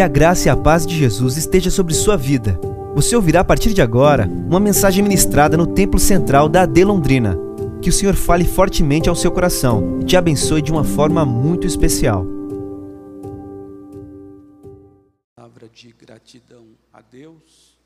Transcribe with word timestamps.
Que 0.00 0.04
a 0.04 0.08
graça 0.08 0.48
e 0.48 0.50
a 0.50 0.56
paz 0.56 0.86
de 0.86 0.96
Jesus 0.96 1.36
esteja 1.36 1.70
sobre 1.70 1.92
sua 1.92 2.16
vida. 2.16 2.58
Você 2.94 3.14
ouvirá 3.14 3.40
a 3.40 3.44
partir 3.44 3.74
de 3.74 3.82
agora 3.82 4.26
uma 4.26 4.58
mensagem 4.58 5.02
ministrada 5.02 5.58
no 5.58 5.66
Templo 5.66 6.00
Central 6.00 6.48
da 6.48 6.62
AD 6.62 6.84
Londrina. 6.84 7.36
Que 7.82 7.90
o 7.90 7.92
Senhor 7.92 8.14
fale 8.14 8.46
fortemente 8.46 9.10
ao 9.10 9.14
seu 9.14 9.30
coração 9.30 10.00
e 10.00 10.06
te 10.06 10.16
abençoe 10.16 10.62
de 10.62 10.72
uma 10.72 10.84
forma 10.84 11.26
muito 11.26 11.66
especial. 11.66 12.24
Palavra 15.36 15.68
de 15.68 15.92
gratidão 15.92 16.68
a 16.90 17.02
Deus. 17.02 17.78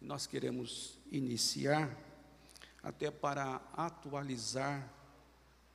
Nós 0.00 0.26
queremos 0.26 0.98
iniciar 1.12 1.88
até 2.82 3.12
para 3.12 3.60
atualizar 3.76 4.92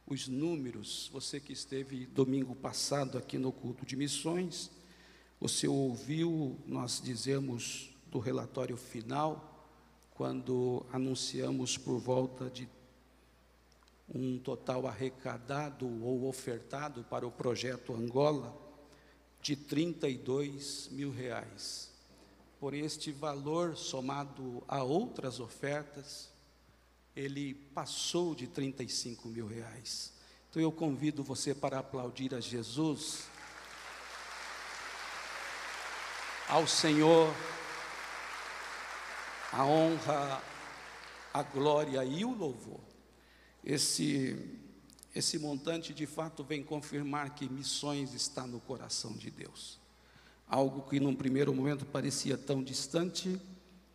os 0.05 0.27
números. 0.27 1.09
Você 1.14 1.39
que 1.39 1.54
esteve 1.54 2.05
domingo 2.05 2.54
passado 2.54 3.18
aqui 3.18 3.38
no 3.38 3.54
culto 3.54 3.86
de 3.86 3.96
missões, 3.96 4.77
você 5.40 5.68
ouviu 5.68 6.59
nós 6.68 7.02
dizemos 7.02 7.90
do 8.08 8.20
relatório 8.20 8.76
final, 8.76 9.68
quando 10.13 10.86
anunciamos 10.91 11.77
por 11.77 11.98
volta 11.98 12.50
de 12.50 12.68
um 14.13 14.38
total 14.40 14.86
arrecadado 14.86 15.88
ou 16.04 16.27
ofertado 16.27 17.04
para 17.04 17.26
o 17.26 17.32
projeto 17.32 17.94
Angola 17.94 18.54
de 19.41 19.55
32 19.55 20.90
mil 20.91 21.12
reais. 21.12 21.90
Por 22.60 22.74
este 22.74 23.12
valor, 23.12 23.77
somado 23.77 24.62
a 24.68 24.84
outras 24.84 25.40
ofertas, 25.40 26.30
ele 27.16 27.54
passou 27.54 28.35
de 28.35 28.48
35 28.48 29.30
mil 29.30 29.48
reais. 29.48 30.12
Então 30.49 30.62
eu 30.62 30.71
convido 30.71 31.24
você 31.24 31.55
para 31.55 31.80
aplaudir 31.80 32.34
a 32.35 32.41
Jesus, 32.41 33.30
ao 36.49 36.67
Senhor, 36.67 37.34
a 39.54 39.63
honra, 39.65 40.41
a 41.34 41.43
glória 41.43 42.04
e 42.04 42.26
o 42.26 42.34
louvor. 42.34 42.82
Esse, 43.63 44.37
esse 45.13 45.37
montante 45.40 45.93
de 45.93 46.05
fato 46.05 46.43
vem 46.43 46.63
confirmar 46.63 47.35
que 47.35 47.48
missões 47.48 48.13
está 48.13 48.46
no 48.46 48.59
coração 48.59 49.13
de 49.13 49.29
Deus. 49.29 49.79
Algo 50.48 50.90
que 50.90 50.99
num 50.99 51.15
primeiro 51.15 51.54
momento 51.54 51.85
parecia 51.85 52.37
tão 52.37 52.63
distante, 52.63 53.40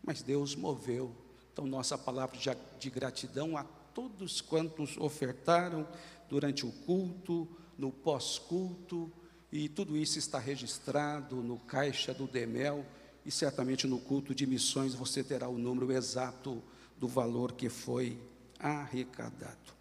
mas 0.02 0.22
Deus 0.22 0.54
moveu 0.54 1.14
então, 1.54 1.66
nossa 1.66 1.96
palavra 1.96 2.36
de 2.80 2.90
gratidão 2.90 3.56
a 3.56 3.62
todos 3.62 4.40
quantos 4.40 4.96
ofertaram 4.96 5.86
durante 6.28 6.66
o 6.66 6.72
culto, 6.72 7.48
no 7.78 7.92
pós-culto, 7.92 9.08
e 9.56 9.68
tudo 9.68 9.96
isso 9.96 10.18
está 10.18 10.40
registrado 10.40 11.36
no 11.36 11.56
caixa 11.60 12.12
do 12.12 12.26
Demel, 12.26 12.84
e 13.24 13.30
certamente 13.30 13.86
no 13.86 14.00
culto 14.00 14.34
de 14.34 14.48
missões 14.48 14.96
você 14.96 15.22
terá 15.22 15.48
o 15.48 15.56
número 15.56 15.92
exato 15.92 16.60
do 16.98 17.06
valor 17.06 17.52
que 17.52 17.68
foi 17.68 18.18
arrecadado. 18.58 19.72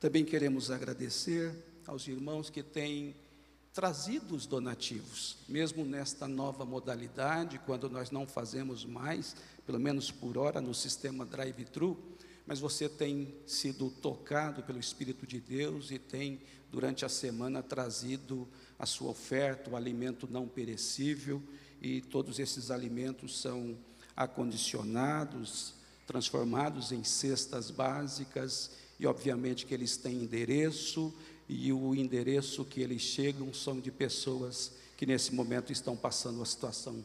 Também 0.00 0.24
queremos 0.24 0.70
agradecer 0.70 1.54
aos 1.86 2.08
irmãos 2.08 2.48
que 2.48 2.62
têm 2.62 3.14
trazido 3.74 4.34
os 4.34 4.46
donativos, 4.46 5.36
mesmo 5.46 5.84
nesta 5.84 6.26
nova 6.26 6.64
modalidade, 6.64 7.60
quando 7.66 7.90
nós 7.90 8.10
não 8.10 8.26
fazemos 8.26 8.86
mais 8.86 9.36
pelo 9.66 9.78
menos 9.78 10.10
por 10.10 10.38
hora, 10.38 10.62
no 10.62 10.72
sistema 10.72 11.26
drive-thru, 11.26 12.02
mas 12.48 12.60
você 12.60 12.88
tem 12.88 13.34
sido 13.46 13.90
tocado 13.90 14.62
pelo 14.62 14.80
Espírito 14.80 15.26
de 15.26 15.38
Deus 15.38 15.90
e 15.90 15.98
tem, 15.98 16.40
durante 16.72 17.04
a 17.04 17.08
semana, 17.08 17.62
trazido 17.62 18.48
a 18.78 18.86
sua 18.86 19.10
oferta, 19.10 19.68
o 19.68 19.76
alimento 19.76 20.26
não 20.30 20.48
perecível, 20.48 21.42
e 21.82 22.00
todos 22.00 22.38
esses 22.38 22.70
alimentos 22.70 23.38
são 23.38 23.76
acondicionados, 24.16 25.74
transformados 26.06 26.90
em 26.90 27.04
cestas 27.04 27.70
básicas, 27.70 28.70
e 28.98 29.06
obviamente 29.06 29.66
que 29.66 29.74
eles 29.74 29.98
têm 29.98 30.22
endereço, 30.22 31.12
e 31.50 31.70
o 31.70 31.94
endereço 31.94 32.64
que 32.64 32.80
eles 32.80 33.02
chegam 33.02 33.52
são 33.52 33.78
de 33.78 33.90
pessoas 33.90 34.72
que 34.96 35.04
nesse 35.04 35.34
momento 35.34 35.70
estão 35.70 35.94
passando 35.94 36.36
uma 36.36 36.46
situação 36.46 37.04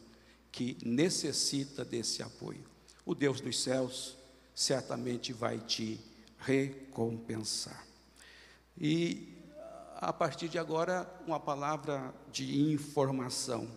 que 0.50 0.78
necessita 0.82 1.84
desse 1.84 2.22
apoio. 2.22 2.64
O 3.04 3.14
Deus 3.14 3.42
dos 3.42 3.62
céus 3.62 4.16
certamente 4.54 5.32
vai 5.32 5.58
te 5.58 6.00
recompensar. 6.38 7.86
E 8.78 9.34
a 9.96 10.12
partir 10.12 10.48
de 10.48 10.58
agora, 10.58 11.08
uma 11.26 11.40
palavra 11.40 12.14
de 12.30 12.60
informação. 12.72 13.68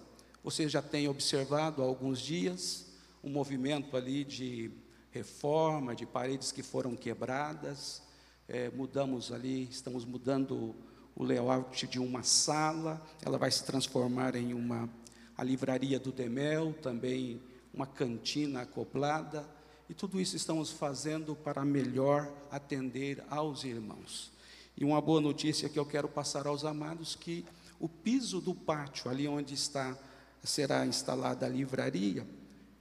Você 0.43 0.67
já 0.67 0.81
tem 0.81 1.07
observado 1.07 1.81
há 1.81 1.85
alguns 1.85 2.19
dias 2.19 2.85
um 3.23 3.29
movimento 3.29 3.97
ali 3.97 4.23
de 4.23 4.71
reforma, 5.11 5.95
de 5.95 6.05
paredes 6.05 6.51
que 6.51 6.63
foram 6.63 6.95
quebradas. 6.95 8.01
É, 8.47 8.69
mudamos 8.69 9.31
ali, 9.31 9.67
estamos 9.69 10.05
mudando 10.05 10.75
o 11.15 11.23
layout 11.23 11.88
de 11.88 11.99
uma 11.99 12.23
sala, 12.23 13.05
ela 13.25 13.38
vai 13.38 13.51
se 13.51 13.63
transformar 13.65 14.35
em 14.35 14.53
uma 14.53 14.89
a 15.35 15.44
livraria 15.44 15.99
do 15.99 16.11
Demel, 16.11 16.73
também 16.81 17.41
uma 17.73 17.85
cantina 17.85 18.61
acoplada, 18.61 19.47
e 19.90 19.94
tudo 19.94 20.20
isso 20.20 20.36
estamos 20.36 20.72
fazendo 20.72 21.36
para 21.36 21.64
melhor 21.64 22.30
atender 22.52 23.24
aos 23.30 23.64
irmãos. 23.64 24.31
E 24.75 24.84
uma 24.84 25.02
boa 25.02 25.22
notícia 25.22 25.70
que 25.70 25.80
eu 25.80 25.86
quero 25.86 26.08
passar 26.08 26.46
aos 26.46 26.66
amados 26.66 27.16
que 27.16 27.46
o 27.80 27.88
piso 27.88 28.42
do 28.42 28.53
pátio, 28.53 29.09
ali 29.09 29.28
onde 29.28 29.53
está 29.53 29.98
será 30.44 30.86
instalada 30.86 31.46
a 31.46 31.50
livraria, 31.50 32.25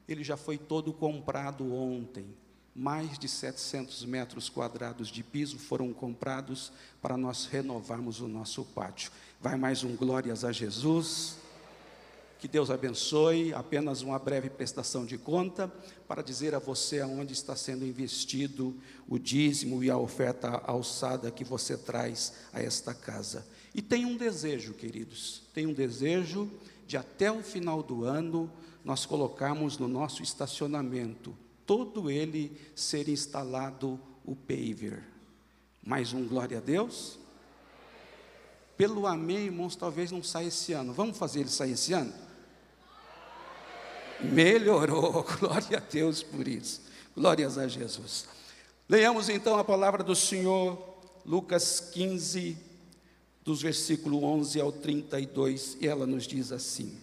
ele 0.09 0.22
já 0.22 0.37
foi 0.37 0.56
todo 0.56 0.93
comprado 0.93 1.72
ontem. 1.72 2.27
Mais 2.75 3.19
de 3.19 3.28
700 3.28 4.05
metros 4.05 4.49
quadrados 4.50 5.09
de 5.09 5.23
piso 5.23 5.59
foram 5.59 5.93
comprados 5.93 6.71
para 7.00 7.17
nós 7.17 7.47
renovarmos 7.47 8.21
o 8.21 8.28
nosso 8.28 8.65
pátio. 8.65 9.11
Vai 9.41 9.56
mais 9.56 9.83
um 9.83 9.97
glórias 9.97 10.44
a 10.44 10.53
Jesus. 10.53 11.38
Que 12.38 12.47
Deus 12.47 12.70
abençoe. 12.70 13.54
Apenas 13.54 14.02
uma 14.02 14.19
breve 14.19 14.50
prestação 14.50 15.06
de 15.06 15.16
conta 15.16 15.72
para 16.06 16.22
dizer 16.22 16.54
a 16.54 16.58
você 16.58 17.00
aonde 17.00 17.32
está 17.32 17.56
sendo 17.56 17.84
investido 17.84 18.74
o 19.08 19.19
dízimo 19.19 19.82
e 19.82 19.91
a 19.91 19.97
oferta 19.97 20.48
alçada 20.66 21.30
que 21.30 21.44
você 21.44 21.76
traz 21.76 22.34
a 22.52 22.60
esta 22.60 22.92
casa. 22.92 23.46
E 23.75 23.80
tem 23.80 24.04
um 24.04 24.16
desejo, 24.16 24.75
queridos, 24.75 25.42
tem 25.54 25.66
um 25.66 25.72
desejo 25.72 26.50
de 26.86 26.96
até 26.96 27.30
o 27.30 27.42
final 27.42 27.82
do 27.82 28.04
ano 28.04 28.50
nós 28.84 29.04
colocarmos 29.04 29.78
no 29.78 29.88
nosso 29.88 30.22
estacionamento 30.22 31.36
todo 31.66 32.08
ele 32.10 32.56
ser 32.75 33.08
instalado 33.08 34.00
o 34.25 34.36
paver. 34.36 35.02
Mais 35.82 36.12
um 36.12 36.26
glória 36.26 36.58
a 36.58 36.60
Deus. 36.60 37.19
Pelo 38.76 39.06
amém, 39.06 39.46
irmãos, 39.46 39.75
talvez 39.75 40.12
não 40.12 40.22
saia 40.22 40.48
esse 40.48 40.72
ano. 40.72 40.92
Vamos 40.92 41.19
fazer 41.19 41.41
ele 41.41 41.48
sair 41.48 41.72
esse 41.72 41.92
ano? 41.92 42.12
Melhorou, 44.21 45.22
glória 45.38 45.78
a 45.78 45.81
Deus 45.81 46.22
por 46.22 46.47
isso. 46.47 46.82
Glórias 47.15 47.59
a 47.59 47.69
Jesus. 47.69 48.27
Leiamos 48.88 49.28
então 49.28 49.59
a 49.59 49.65
palavra 49.65 50.03
do 50.03 50.15
Senhor, 50.15 50.78
Lucas 51.25 51.81
15, 51.81 52.56
dos 53.43 53.62
versículos 53.62 54.22
11 54.22 54.60
ao 54.60 54.72
32, 54.72 55.76
e 55.81 55.87
ela 55.87 56.06
nos 56.06 56.26
diz 56.26 56.53
assim: 56.53 56.99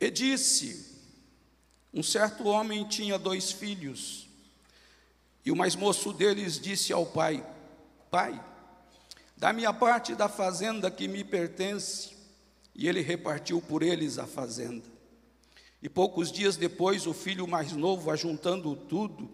E 0.00 0.10
disse: 0.10 0.96
Um 1.92 2.02
certo 2.02 2.46
homem 2.46 2.88
tinha 2.88 3.18
dois 3.18 3.52
filhos, 3.52 4.28
e 5.44 5.52
o 5.52 5.56
mais 5.56 5.76
moço 5.76 6.12
deles 6.12 6.58
disse 6.58 6.92
ao 6.92 7.04
pai: 7.04 7.46
Pai, 8.10 8.42
da 9.40 9.54
minha 9.54 9.72
parte 9.72 10.14
da 10.14 10.28
fazenda 10.28 10.90
que 10.90 11.08
me 11.08 11.24
pertence, 11.24 12.10
e 12.74 12.86
ele 12.86 13.00
repartiu 13.00 13.58
por 13.62 13.82
eles 13.82 14.18
a 14.18 14.26
fazenda. 14.26 14.84
E 15.82 15.88
poucos 15.88 16.30
dias 16.30 16.58
depois, 16.58 17.06
o 17.06 17.14
filho 17.14 17.48
mais 17.48 17.72
novo, 17.72 18.10
ajuntando 18.10 18.76
tudo, 18.76 19.30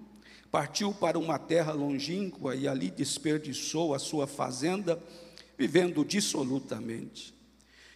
partiu 0.48 0.94
para 0.94 1.18
uma 1.18 1.40
terra 1.40 1.72
longínqua 1.72 2.54
e 2.54 2.68
ali 2.68 2.88
desperdiçou 2.88 3.94
a 3.94 3.98
sua 3.98 4.28
fazenda, 4.28 5.02
vivendo 5.58 6.04
dissolutamente. 6.04 7.34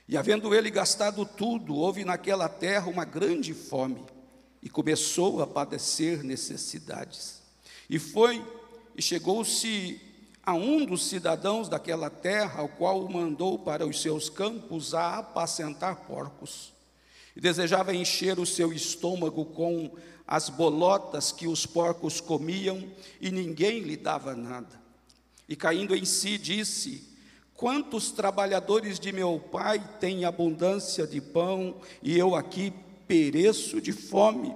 E 0.09 0.17
havendo 0.17 0.53
ele 0.53 0.69
gastado 0.69 1.25
tudo, 1.25 1.77
houve 1.77 2.05
naquela 2.05 2.49
terra 2.49 2.89
uma 2.89 3.05
grande 3.05 3.55
fome, 3.55 4.05
e 4.61 4.69
começou 4.69 5.41
a 5.41 5.47
padecer 5.47 6.25
necessidades. 6.25 7.41
E 7.89 8.01
foi, 8.01 8.45
e 8.97 9.01
chegou-se 9.01 10.10
a 10.45 10.55
um 10.55 10.85
dos 10.85 11.07
cidadãos 11.07 11.69
daquela 11.69 12.09
terra, 12.09 12.61
ao 12.61 12.69
qual 12.69 13.01
o 13.01 13.13
mandou 13.13 13.59
para 13.59 13.87
os 13.87 14.01
seus 14.01 14.29
campos 14.29 14.95
a 14.95 15.19
apacentar 15.19 16.07
porcos. 16.07 16.73
E 17.37 17.41
desejava 17.41 17.95
encher 17.95 18.39
o 18.39 18.47
seu 18.47 18.73
estômago 18.73 19.45
com 19.45 19.91
as 20.27 20.49
bolotas 20.49 21.33
que 21.33 21.47
os 21.47 21.67
porcos 21.67 22.21
comiam, 22.21 22.83
e 23.21 23.31
ninguém 23.31 23.81
lhe 23.81 23.97
dava 23.97 24.35
nada. 24.35 24.81
E 25.49 25.55
caindo 25.55 25.95
em 25.95 26.05
si, 26.05 26.39
disse: 26.39 27.09
Quantos 27.55 28.11
trabalhadores 28.11 28.99
de 28.99 29.13
meu 29.13 29.39
pai 29.39 29.83
têm 30.01 30.25
abundância 30.25 31.07
de 31.07 31.21
pão 31.21 31.77
e 32.03 32.19
eu 32.19 32.35
aqui 32.35 32.73
pereço 33.07 33.81
de 33.81 33.93
fome? 33.93 34.55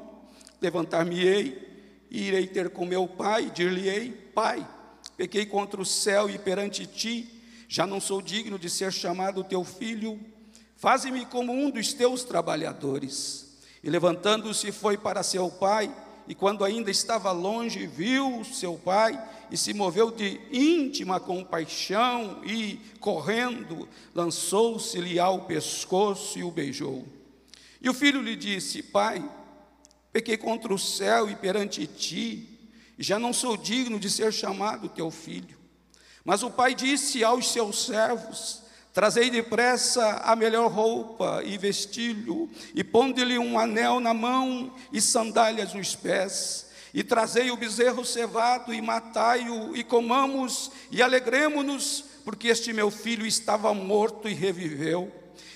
Levantar-me-ei 0.60 1.74
irei 2.10 2.46
ter 2.46 2.70
com 2.70 2.86
meu 2.86 3.08
pai, 3.08 3.50
dir-lhe-ei: 3.50 4.10
Pai, 4.12 4.66
pequei 5.16 5.46
contra 5.46 5.80
o 5.80 5.84
céu 5.86 6.28
e 6.28 6.38
perante 6.38 6.86
ti, 6.86 7.28
já 7.68 7.86
não 7.86 8.00
sou 8.00 8.20
digno 8.20 8.58
de 8.58 8.68
ser 8.68 8.92
chamado 8.92 9.44
teu 9.44 9.64
filho. 9.64 10.20
Faze-me 10.76 11.24
como 11.26 11.52
um 11.52 11.70
dos 11.70 11.92
teus 11.92 12.24
trabalhadores. 12.24 13.58
E 13.82 13.90
levantando-se, 13.90 14.72
foi 14.72 14.96
para 14.96 15.22
seu 15.22 15.50
pai, 15.50 15.94
e 16.26 16.34
quando 16.34 16.64
ainda 16.64 16.90
estava 16.90 17.30
longe, 17.32 17.86
viu 17.86 18.42
seu 18.44 18.78
pai 18.78 19.22
e 19.50 19.56
se 19.56 19.74
moveu 19.74 20.10
de 20.10 20.40
íntima 20.50 21.20
compaixão 21.20 22.40
e, 22.44 22.80
correndo, 22.98 23.88
lançou-se-lhe 24.14 25.18
ao 25.18 25.42
pescoço 25.42 26.38
e 26.38 26.42
o 26.42 26.50
beijou. 26.50 27.06
E 27.80 27.88
o 27.90 27.94
filho 27.94 28.22
lhe 28.22 28.34
disse: 28.34 28.82
Pai, 28.82 29.22
pequei 30.12 30.38
contra 30.38 30.72
o 30.72 30.78
céu 30.78 31.28
e 31.28 31.36
perante 31.36 31.86
ti, 31.86 32.53
já 33.02 33.18
não 33.18 33.32
sou 33.32 33.56
digno 33.56 33.98
de 33.98 34.08
ser 34.08 34.32
chamado 34.32 34.88
teu 34.88 35.10
filho. 35.10 35.58
Mas 36.24 36.42
o 36.42 36.50
pai 36.50 36.74
disse 36.74 37.22
aos 37.22 37.52
seus 37.52 37.86
servos: 37.86 38.62
Trazei 38.94 39.28
depressa 39.28 40.22
a 40.24 40.36
melhor 40.36 40.70
roupa 40.70 41.42
e 41.44 41.58
vestilho, 41.58 42.48
e 42.74 42.84
ponde-lhe 42.84 43.36
um 43.36 43.58
anel 43.58 43.98
na 43.98 44.14
mão 44.14 44.72
e 44.92 45.00
sandálias 45.00 45.74
nos 45.74 45.96
pés, 45.96 46.66
e 46.94 47.02
trazei 47.02 47.50
o 47.50 47.56
bezerro 47.56 48.04
cevado 48.04 48.72
e 48.72 48.80
matai-o, 48.80 49.76
e 49.76 49.82
comamos 49.82 50.70
e 50.92 51.02
alegremo-nos, 51.02 52.04
porque 52.24 52.46
este 52.46 52.72
meu 52.72 52.88
filho 52.88 53.26
estava 53.26 53.74
morto 53.74 54.28
e 54.28 54.32
reviveu, 54.32 55.12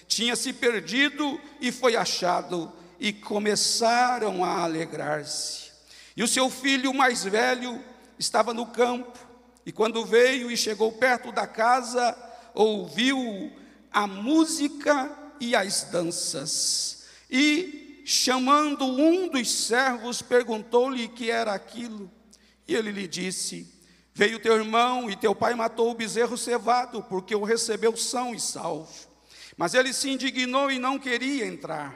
tinha 0.09 0.35
se 0.35 0.53
perdido 0.53 1.41
e 1.61 1.71
foi 1.71 1.95
achado, 1.95 2.73
e 2.99 3.13
começaram 3.13 4.45
a 4.45 4.65
alegrar-se. 4.65 5.68
E 6.19 6.23
o 6.25 6.27
seu 6.27 6.51
filho 6.51 6.93
mais 6.93 7.23
velho 7.23 7.81
estava 8.19 8.53
no 8.53 8.67
campo, 8.67 9.17
e 9.65 9.71
quando 9.71 10.05
veio 10.05 10.51
e 10.51 10.57
chegou 10.57 10.91
perto 10.91 11.31
da 11.31 11.47
casa, 11.47 12.13
ouviu 12.53 13.53
a 13.93 14.05
música 14.05 15.17
e 15.39 15.55
as 15.55 15.85
danças. 15.85 17.05
E, 17.31 18.03
chamando 18.05 18.85
um 18.85 19.29
dos 19.29 19.49
servos, 19.49 20.21
perguntou-lhe 20.21 21.07
que 21.07 21.31
era 21.31 21.53
aquilo. 21.53 22.11
E 22.67 22.75
ele 22.75 22.91
lhe 22.91 23.07
disse: 23.07 23.73
Veio 24.13 24.41
teu 24.41 24.57
irmão 24.57 25.09
e 25.09 25.15
teu 25.15 25.37
pai 25.37 25.55
matou 25.55 25.89
o 25.89 25.95
bezerro 25.95 26.37
cevado, 26.37 27.01
porque 27.01 27.33
o 27.37 27.45
recebeu 27.45 27.97
são 27.97 28.35
e 28.35 28.41
salvo. 28.41 29.07
Mas 29.57 29.73
ele 29.73 29.93
se 29.93 30.11
indignou 30.11 30.69
e 30.69 30.81
não 30.81 30.99
queria 30.99 31.47
entrar. 31.47 31.95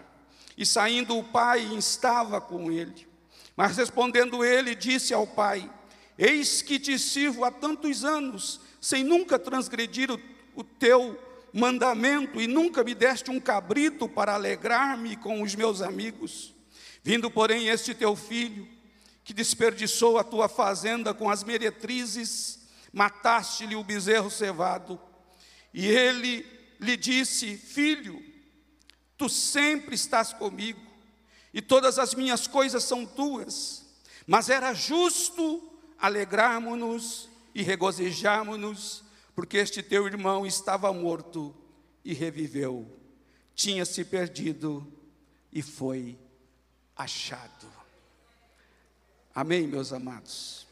E 0.57 0.65
saindo 0.65 1.19
o 1.19 1.25
pai 1.25 1.75
estava 1.75 2.41
com 2.41 2.71
ele. 2.71 3.11
Mas 3.57 3.77
respondendo 3.77 4.45
ele, 4.45 4.75
disse 4.75 5.13
ao 5.13 5.27
pai: 5.27 5.71
Eis 6.19 6.63
que 6.63 6.79
te 6.79 6.99
sirvo 6.99 7.45
há 7.45 7.51
tantos 7.51 8.05
anos, 8.05 8.61
sem 8.81 9.05
nunca 9.05 9.39
transgredir 9.39 10.11
o 10.11 10.19
o 10.55 10.63
teu 10.63 11.19
mandamento 11.53 12.41
e 12.41 12.47
nunca 12.47 12.83
me 12.85 12.95
deste 12.95 13.31
um 13.31 13.41
cabrito 13.41 14.09
para 14.09 14.35
alegrar-me 14.35 15.17
com 15.17 15.43
os 15.43 15.55
meus 15.55 15.83
amigos. 15.83 16.55
Vindo, 17.03 17.31
porém, 17.31 17.69
este 17.69 17.95
teu 17.95 18.15
filho, 18.15 18.69
que 19.25 19.35
desperdiçou 19.35 20.19
a 20.19 20.25
tua 20.25 20.49
fazenda 20.49 21.13
com 21.13 21.31
as 21.31 21.45
meretrizes, 21.45 22.61
mataste-lhe 22.93 23.77
o 23.77 23.85
bezerro 23.85 24.31
cevado. 24.31 25.01
E 25.73 25.87
ele 25.87 26.47
lhe 26.81 26.97
disse: 26.97 27.57
Filho, 27.57 28.23
tu 29.17 29.29
sempre 29.29 29.95
estás 29.95 30.33
comigo, 30.33 30.81
e 31.53 31.61
todas 31.61 31.99
as 31.99 32.15
minhas 32.15 32.47
coisas 32.47 32.85
são 32.85 33.05
tuas. 33.05 33.85
Mas 34.27 34.49
era 34.49 34.73
justo 34.73 35.63
alegrarmos-nos 35.99 37.29
e 37.55 37.63
regozijarmos-nos 37.63 39.05
porque 39.35 39.57
este 39.57 39.83
teu 39.83 40.07
irmão 40.07 40.47
estava 40.47 40.93
morto 40.93 41.55
e 42.05 42.13
reviveu, 42.13 43.01
tinha 43.55 43.85
se 43.85 44.05
perdido 44.05 44.87
e 45.53 45.63
foi 45.63 46.19
achado. 46.97 47.67
Amém, 49.35 49.67
meus 49.67 49.93
amados. 49.93 50.67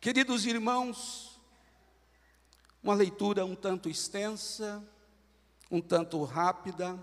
Queridos 0.00 0.46
irmãos, 0.46 1.40
uma 2.82 2.94
leitura 2.94 3.44
um 3.44 3.56
tanto 3.56 3.88
extensa, 3.88 4.82
um 5.68 5.80
tanto 5.80 6.22
rápida, 6.22 6.96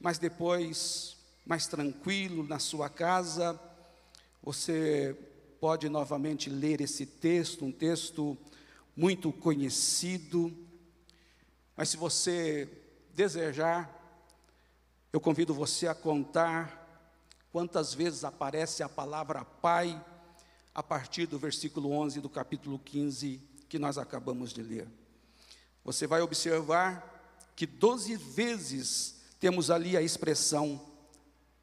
mas 0.00 0.18
depois 0.18 1.16
mais 1.44 1.66
tranquilo 1.66 2.42
na 2.46 2.58
sua 2.58 2.88
casa, 2.88 3.58
você 4.42 5.16
pode 5.60 5.88
novamente 5.88 6.48
ler 6.48 6.80
esse 6.80 7.04
texto, 7.06 7.64
um 7.64 7.72
texto 7.72 8.36
muito 8.96 9.32
conhecido. 9.32 10.52
Mas 11.76 11.88
se 11.88 11.96
você 11.96 12.68
desejar, 13.14 13.90
eu 15.12 15.20
convido 15.20 15.54
você 15.54 15.88
a 15.88 15.94
contar 15.94 17.06
quantas 17.50 17.94
vezes 17.94 18.24
aparece 18.24 18.82
a 18.82 18.88
palavra 18.88 19.44
Pai 19.44 20.04
a 20.74 20.82
partir 20.82 21.26
do 21.26 21.38
versículo 21.38 21.90
11 21.90 22.20
do 22.20 22.28
capítulo 22.28 22.78
15 22.78 23.42
que 23.68 23.78
nós 23.78 23.98
acabamos 23.98 24.52
de 24.52 24.62
ler. 24.62 24.86
Você 25.84 26.06
vai 26.06 26.20
observar 26.20 27.50
que 27.56 27.66
12 27.66 28.16
vezes 28.16 29.17
temos 29.38 29.70
ali 29.70 29.96
a 29.96 30.02
expressão 30.02 30.80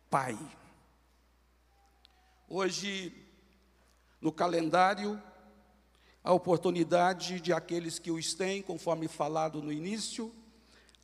Pai. 0.09 0.37
Hoje, 2.47 3.13
no 4.21 4.31
calendário 4.31 5.21
a 6.23 6.33
oportunidade 6.33 7.39
de 7.39 7.53
aqueles 7.53 7.99
que 7.99 8.09
os 8.09 8.33
têm, 8.33 8.59
conforme 8.59 9.07
falado 9.07 9.61
no 9.61 9.71
início, 9.71 10.33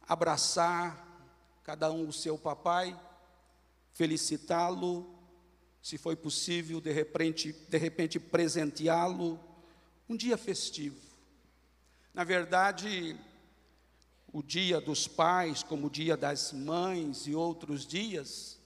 abraçar 0.07 1.07
cada 1.63 1.91
um 1.91 2.07
o 2.07 2.13
seu 2.13 2.39
papai, 2.39 2.99
felicitá-lo, 3.93 5.13
se 5.79 5.95
foi 5.97 6.15
possível, 6.15 6.81
de 6.81 6.91
repente, 6.91 7.53
de 7.53 7.77
repente 7.77 8.19
presenteá-lo, 8.19 9.39
um 10.09 10.17
dia 10.17 10.37
festivo. 10.37 10.99
Na 12.15 12.23
verdade, 12.23 13.15
o 14.33 14.41
dia 14.41 14.79
dos 14.79 15.07
pais, 15.07 15.61
como 15.61 15.87
o 15.87 15.89
dia 15.89 16.15
das 16.15 16.53
mães 16.53 17.27
e 17.27 17.35
outros 17.35 17.85
dias, 17.85 18.59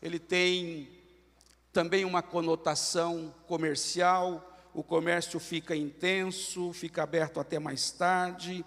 ele 0.00 0.18
tem 0.18 0.88
também 1.72 2.04
uma 2.04 2.22
conotação 2.22 3.34
comercial, 3.46 4.46
o 4.72 4.82
comércio 4.82 5.40
fica 5.40 5.74
intenso, 5.74 6.72
fica 6.72 7.02
aberto 7.02 7.40
até 7.40 7.58
mais 7.58 7.90
tarde 7.90 8.64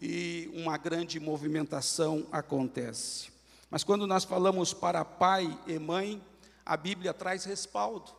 e 0.00 0.50
uma 0.54 0.76
grande 0.76 1.18
movimentação 1.18 2.26
acontece. 2.30 3.30
Mas 3.68 3.84
quando 3.84 4.06
nós 4.06 4.24
falamos 4.24 4.72
para 4.72 5.04
pai 5.04 5.58
e 5.66 5.78
mãe, 5.78 6.22
a 6.64 6.76
Bíblia 6.76 7.12
traz 7.12 7.44
respaldo, 7.44 8.12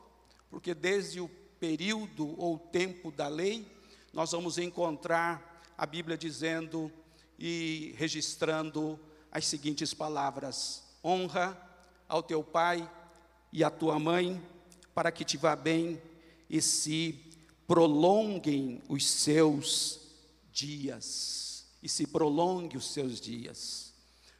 porque 0.49 0.73
desde 0.73 1.21
o 1.21 1.29
período 1.59 2.37
ou 2.39 2.57
tempo 2.57 3.11
da 3.11 3.27
lei, 3.27 3.65
nós 4.13 4.31
vamos 4.31 4.57
encontrar 4.57 5.61
a 5.77 5.85
Bíblia 5.85 6.17
dizendo 6.17 6.91
e 7.43 7.95
registrando 7.97 8.99
as 9.31 9.47
seguintes 9.47 9.95
palavras: 9.95 10.83
honra 11.03 11.57
ao 12.07 12.21
teu 12.21 12.43
pai 12.43 12.87
e 13.51 13.63
à 13.63 13.69
tua 13.71 13.97
mãe, 13.97 14.39
para 14.93 15.11
que 15.11 15.25
te 15.25 15.37
vá 15.37 15.55
bem 15.55 15.99
e 16.47 16.61
se 16.61 17.19
prolonguem 17.65 18.79
os 18.87 19.07
seus 19.07 19.99
dias. 20.53 21.65
E 21.81 21.89
se 21.89 22.05
prolongue 22.05 22.77
os 22.77 22.93
seus 22.93 23.19
dias. 23.19 23.91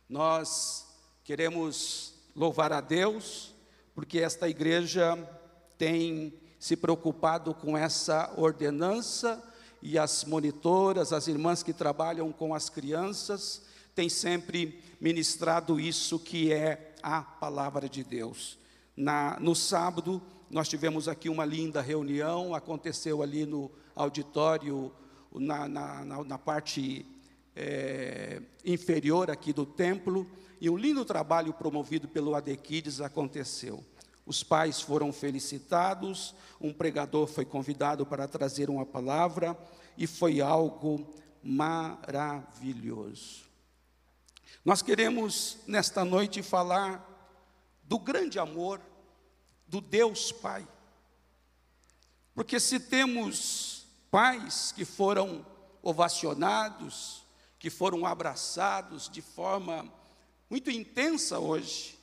Nós 0.07 0.85
queremos 1.23 2.13
louvar 2.35 2.71
a 2.71 2.81
Deus, 2.81 3.51
porque 3.95 4.19
esta 4.19 4.47
igreja 4.47 5.17
tem 5.75 6.39
se 6.59 6.77
preocupado 6.77 7.55
com 7.55 7.75
essa 7.75 8.31
ordenança 8.37 9.50
e 9.81 9.97
as 9.97 10.23
monitoras, 10.25 11.11
as 11.11 11.27
irmãs 11.27 11.63
que 11.63 11.73
trabalham 11.73 12.31
com 12.31 12.53
as 12.53 12.69
crianças, 12.69 13.63
têm 13.95 14.09
sempre 14.09 14.81
ministrado 14.99 15.79
isso 15.79 16.19
que 16.19 16.53
é 16.53 16.93
a 17.01 17.21
palavra 17.21 17.89
de 17.89 18.03
Deus. 18.03 18.57
Na, 18.95 19.39
no 19.39 19.55
sábado, 19.55 20.21
nós 20.49 20.67
tivemos 20.67 21.07
aqui 21.07 21.29
uma 21.29 21.45
linda 21.45 21.81
reunião, 21.81 22.53
aconteceu 22.53 23.21
ali 23.21 23.45
no 23.45 23.71
auditório, 23.95 24.91
na, 25.33 25.67
na, 25.67 26.23
na, 26.23 26.37
parte 26.37 27.05
é, 27.55 28.41
inferior 28.65 29.31
aqui 29.31 29.53
do 29.53 29.65
templo, 29.65 30.29
e 30.59 30.69
um 30.69 30.77
lindo 30.77 31.03
trabalho 31.03 31.53
promovido 31.53 32.07
pelo 32.07 32.35
Adequides 32.35 33.01
aconteceu. 33.01 33.83
Os 34.25 34.43
pais 34.43 34.81
foram 34.81 35.11
felicitados, 35.11 36.35
um 36.59 36.73
pregador 36.73 37.27
foi 37.27 37.45
convidado 37.45 38.05
para 38.05 38.27
trazer 38.27 38.69
uma 38.69 38.85
palavra 38.85 39.57
e 39.97 40.05
foi 40.05 40.41
algo 40.41 41.07
maravilhoso. 41.43 43.49
Nós 44.63 44.81
queremos 44.81 45.57
nesta 45.65 46.05
noite 46.05 46.43
falar 46.43 47.07
do 47.83 47.97
grande 47.97 48.37
amor 48.37 48.79
do 49.67 49.81
Deus 49.81 50.31
Pai. 50.31 50.67
Porque 52.35 52.59
se 52.59 52.79
temos 52.79 53.87
pais 54.09 54.71
que 54.71 54.85
foram 54.85 55.45
ovacionados, 55.81 57.25
que 57.57 57.69
foram 57.69 58.05
abraçados 58.05 59.09
de 59.09 59.21
forma 59.21 59.91
muito 60.49 60.69
intensa 60.69 61.39
hoje, 61.39 61.97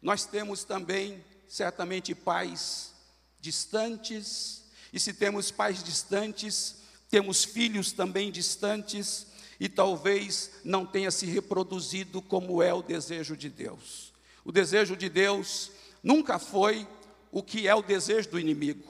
nós 0.00 0.24
temos 0.24 0.64
também, 0.64 1.22
certamente, 1.50 2.14
pais 2.14 2.92
distantes, 3.40 4.62
e 4.92 5.00
se 5.00 5.12
temos 5.12 5.50
pais 5.50 5.82
distantes, 5.82 6.76
temos 7.10 7.42
filhos 7.42 7.90
também 7.90 8.30
distantes, 8.30 9.26
e 9.58 9.68
talvez 9.68 10.52
não 10.64 10.86
tenha 10.86 11.10
se 11.10 11.26
reproduzido 11.26 12.22
como 12.22 12.62
é 12.62 12.72
o 12.72 12.82
desejo 12.82 13.36
de 13.36 13.50
Deus. 13.50 14.12
O 14.44 14.52
desejo 14.52 14.96
de 14.96 15.08
Deus 15.08 15.72
nunca 16.04 16.38
foi 16.38 16.86
o 17.32 17.42
que 17.42 17.66
é 17.66 17.74
o 17.74 17.82
desejo 17.82 18.30
do 18.30 18.38
inimigo, 18.38 18.88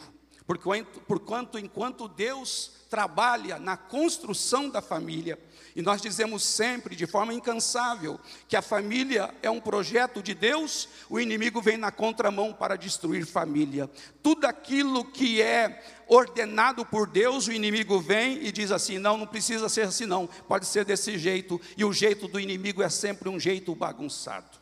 porquanto 1.06 1.58
enquanto 1.58 2.08
Deus 2.08 2.72
trabalha 2.90 3.58
na 3.58 3.76
construção 3.76 4.68
da 4.68 4.82
família, 4.82 5.38
e 5.76 5.82
nós 5.82 6.02
dizemos 6.02 6.42
sempre, 6.42 6.96
de 6.96 7.06
forma 7.06 7.32
incansável, 7.32 8.18
que 8.48 8.56
a 8.56 8.62
família 8.62 9.32
é 9.42 9.48
um 9.48 9.60
projeto 9.60 10.20
de 10.20 10.34
Deus, 10.34 10.88
o 11.08 11.20
inimigo 11.20 11.62
vem 11.62 11.76
na 11.76 11.92
contramão 11.92 12.52
para 12.52 12.76
destruir 12.76 13.24
família. 13.24 13.88
Tudo 14.22 14.46
aquilo 14.46 15.04
que 15.04 15.40
é 15.40 15.82
ordenado 16.08 16.84
por 16.84 17.06
Deus, 17.06 17.46
o 17.46 17.52
inimigo 17.52 18.00
vem 18.00 18.44
e 18.44 18.50
diz 18.50 18.72
assim: 18.72 18.98
não, 18.98 19.16
não 19.16 19.26
precisa 19.26 19.68
ser 19.68 19.82
assim, 19.82 20.06
não, 20.06 20.26
pode 20.26 20.66
ser 20.66 20.84
desse 20.84 21.16
jeito, 21.16 21.60
e 21.76 21.84
o 21.84 21.92
jeito 21.92 22.26
do 22.26 22.40
inimigo 22.40 22.82
é 22.82 22.88
sempre 22.88 23.28
um 23.28 23.38
jeito 23.38 23.72
bagunçado. 23.74 24.58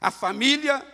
A 0.00 0.10
família 0.10 0.84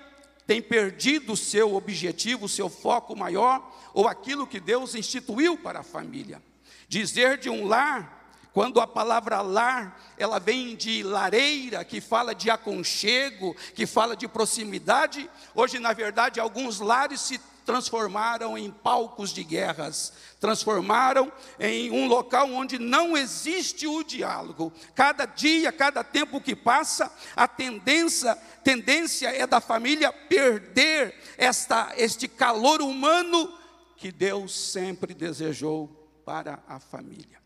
tem 0.49 0.63
perdido 0.63 1.35
o 1.35 1.37
seu 1.37 1.75
objetivo, 1.75 2.47
o 2.47 2.49
seu 2.49 2.71
foco 2.71 3.15
maior, 3.15 3.71
ou 3.93 4.09
aquilo 4.09 4.47
que 4.47 4.59
Deus 4.59 4.95
instituiu 4.95 5.59
para 5.59 5.81
a 5.81 5.83
família. 5.83 6.43
Dizer 6.89 7.37
de 7.37 7.51
um 7.51 7.67
lar, 7.67 8.33
quando 8.55 8.81
a 8.81 8.87
palavra 8.87 9.43
lar, 9.43 10.01
ela 10.17 10.39
vem 10.39 10.75
de 10.75 11.03
lareira, 11.03 11.85
que 11.85 12.01
fala 12.01 12.35
de 12.35 12.49
aconchego, 12.49 13.55
que 13.75 13.87
fala 13.87 14.17
de 14.17 14.27
proximidade, 14.27 15.29
hoje, 15.55 15.79
na 15.79 15.93
verdade, 15.93 16.41
alguns 16.41 16.81
lares 16.81 17.21
se 17.21 17.39
transformaram 17.69 18.57
em 18.57 18.71
palcos 18.71 19.29
de 19.29 19.45
guerras, 19.45 20.15
transformaram 20.41 21.31
em 21.61 21.91
um 21.91 22.07
local 22.07 22.51
onde 22.51 22.79
não 22.79 23.15
existe 23.15 23.87
o 23.87 24.03
diálogo. 24.03 24.73
Cada 24.95 25.27
dia, 25.27 25.71
cada 25.71 26.03
tempo 26.03 26.41
que 26.41 26.57
passa, 26.57 27.13
a 27.37 27.47
tendência, 27.47 28.35
tendência 28.65 29.29
é 29.29 29.47
da 29.47 29.61
família 29.61 30.11
perder 30.11 31.15
esta, 31.37 31.93
este 31.99 32.27
calor 32.27 32.81
humano 32.81 33.55
que 33.99 34.11
Deus 34.11 34.59
sempre 34.59 35.13
desejou 35.13 35.89
para 36.25 36.65
a 36.67 36.81
família. 36.81 37.39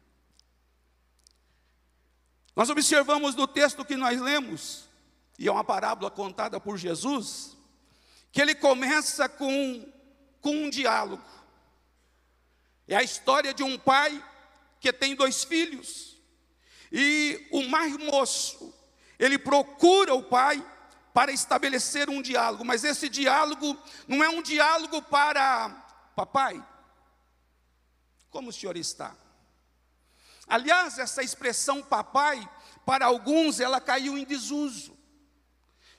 Nós 2.54 2.70
observamos 2.70 3.34
no 3.34 3.48
texto 3.48 3.84
que 3.84 3.96
nós 3.96 4.20
lemos, 4.20 4.88
e 5.36 5.48
é 5.48 5.50
uma 5.50 5.64
parábola 5.64 6.12
contada 6.12 6.60
por 6.60 6.78
Jesus, 6.78 7.56
que 8.32 8.40
ele 8.40 8.54
começa 8.54 9.28
com, 9.28 9.84
com 10.42 10.50
um 10.50 10.68
diálogo. 10.68 11.22
É 12.86 12.96
a 12.96 13.02
história 13.02 13.54
de 13.54 13.62
um 13.62 13.78
pai 13.78 14.22
que 14.78 14.92
tem 14.92 15.14
dois 15.14 15.44
filhos. 15.44 16.20
E 16.90 17.48
o 17.50 17.62
mais 17.68 17.96
moço, 17.96 18.74
ele 19.18 19.38
procura 19.38 20.12
o 20.14 20.24
pai 20.24 20.62
para 21.14 21.32
estabelecer 21.32 22.10
um 22.10 22.20
diálogo, 22.20 22.64
mas 22.64 22.84
esse 22.84 23.08
diálogo 23.08 23.78
não 24.06 24.22
é 24.22 24.28
um 24.28 24.42
diálogo 24.42 25.00
para 25.00 25.70
papai, 26.14 26.62
como 28.30 28.48
o 28.48 28.52
senhor 28.52 28.76
está? 28.76 29.14
Aliás, 30.48 30.98
essa 30.98 31.22
expressão 31.22 31.82
papai, 31.82 32.46
para 32.84 33.06
alguns, 33.06 33.60
ela 33.60 33.80
caiu 33.80 34.18
em 34.18 34.24
desuso. 34.24 34.98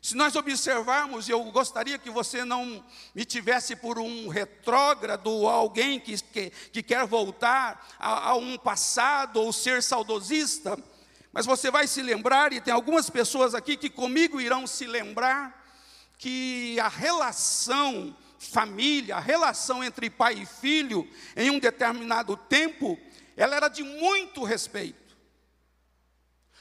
Se 0.03 0.17
nós 0.17 0.35
observarmos, 0.35 1.29
eu 1.29 1.41
gostaria 1.45 1.97
que 1.97 2.09
você 2.09 2.43
não 2.43 2.83
me 3.15 3.23
tivesse 3.23 3.73
por 3.73 3.97
um 3.97 4.27
retrógrado 4.27 5.27
ou 5.27 5.47
alguém 5.47 5.97
que, 5.97 6.21
que, 6.21 6.49
que 6.49 6.83
quer 6.83 7.07
voltar 7.07 7.87
a, 7.97 8.31
a 8.31 8.35
um 8.35 8.57
passado 8.57 9.39
ou 9.39 9.53
ser 9.53 9.81
saudosista, 9.81 10.77
mas 11.31 11.45
você 11.45 11.71
vai 11.71 11.87
se 11.87 12.01
lembrar, 12.01 12.51
e 12.51 12.59
tem 12.59 12.73
algumas 12.73 13.09
pessoas 13.09 13.55
aqui 13.55 13.77
que 13.77 13.89
comigo 13.89 14.41
irão 14.41 14.67
se 14.67 14.85
lembrar, 14.85 15.65
que 16.17 16.77
a 16.81 16.89
relação 16.89 18.13
família, 18.37 19.15
a 19.15 19.21
relação 19.21 19.81
entre 19.81 20.09
pai 20.09 20.33
e 20.33 20.45
filho, 20.45 21.09
em 21.33 21.49
um 21.49 21.59
determinado 21.59 22.35
tempo, 22.35 22.99
ela 23.37 23.55
era 23.55 23.69
de 23.69 23.83
muito 23.83 24.43
respeito. 24.43 25.01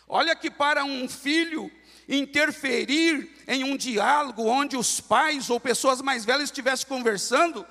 Olha 0.09 0.35
que 0.35 0.51
para 0.51 0.85
um 0.85 1.09
filho 1.09 1.71
interferir 2.09 3.31
em 3.47 3.65
um 3.65 3.77
diálogo 3.77 4.43
onde 4.45 4.77
os 4.77 5.01
pais 5.01 5.49
ou 5.51 5.61
pessoas 5.61 6.01
mais 6.01 6.25
velhas 6.25 6.45
estivessem 6.45 6.87
conversando, 6.87 7.67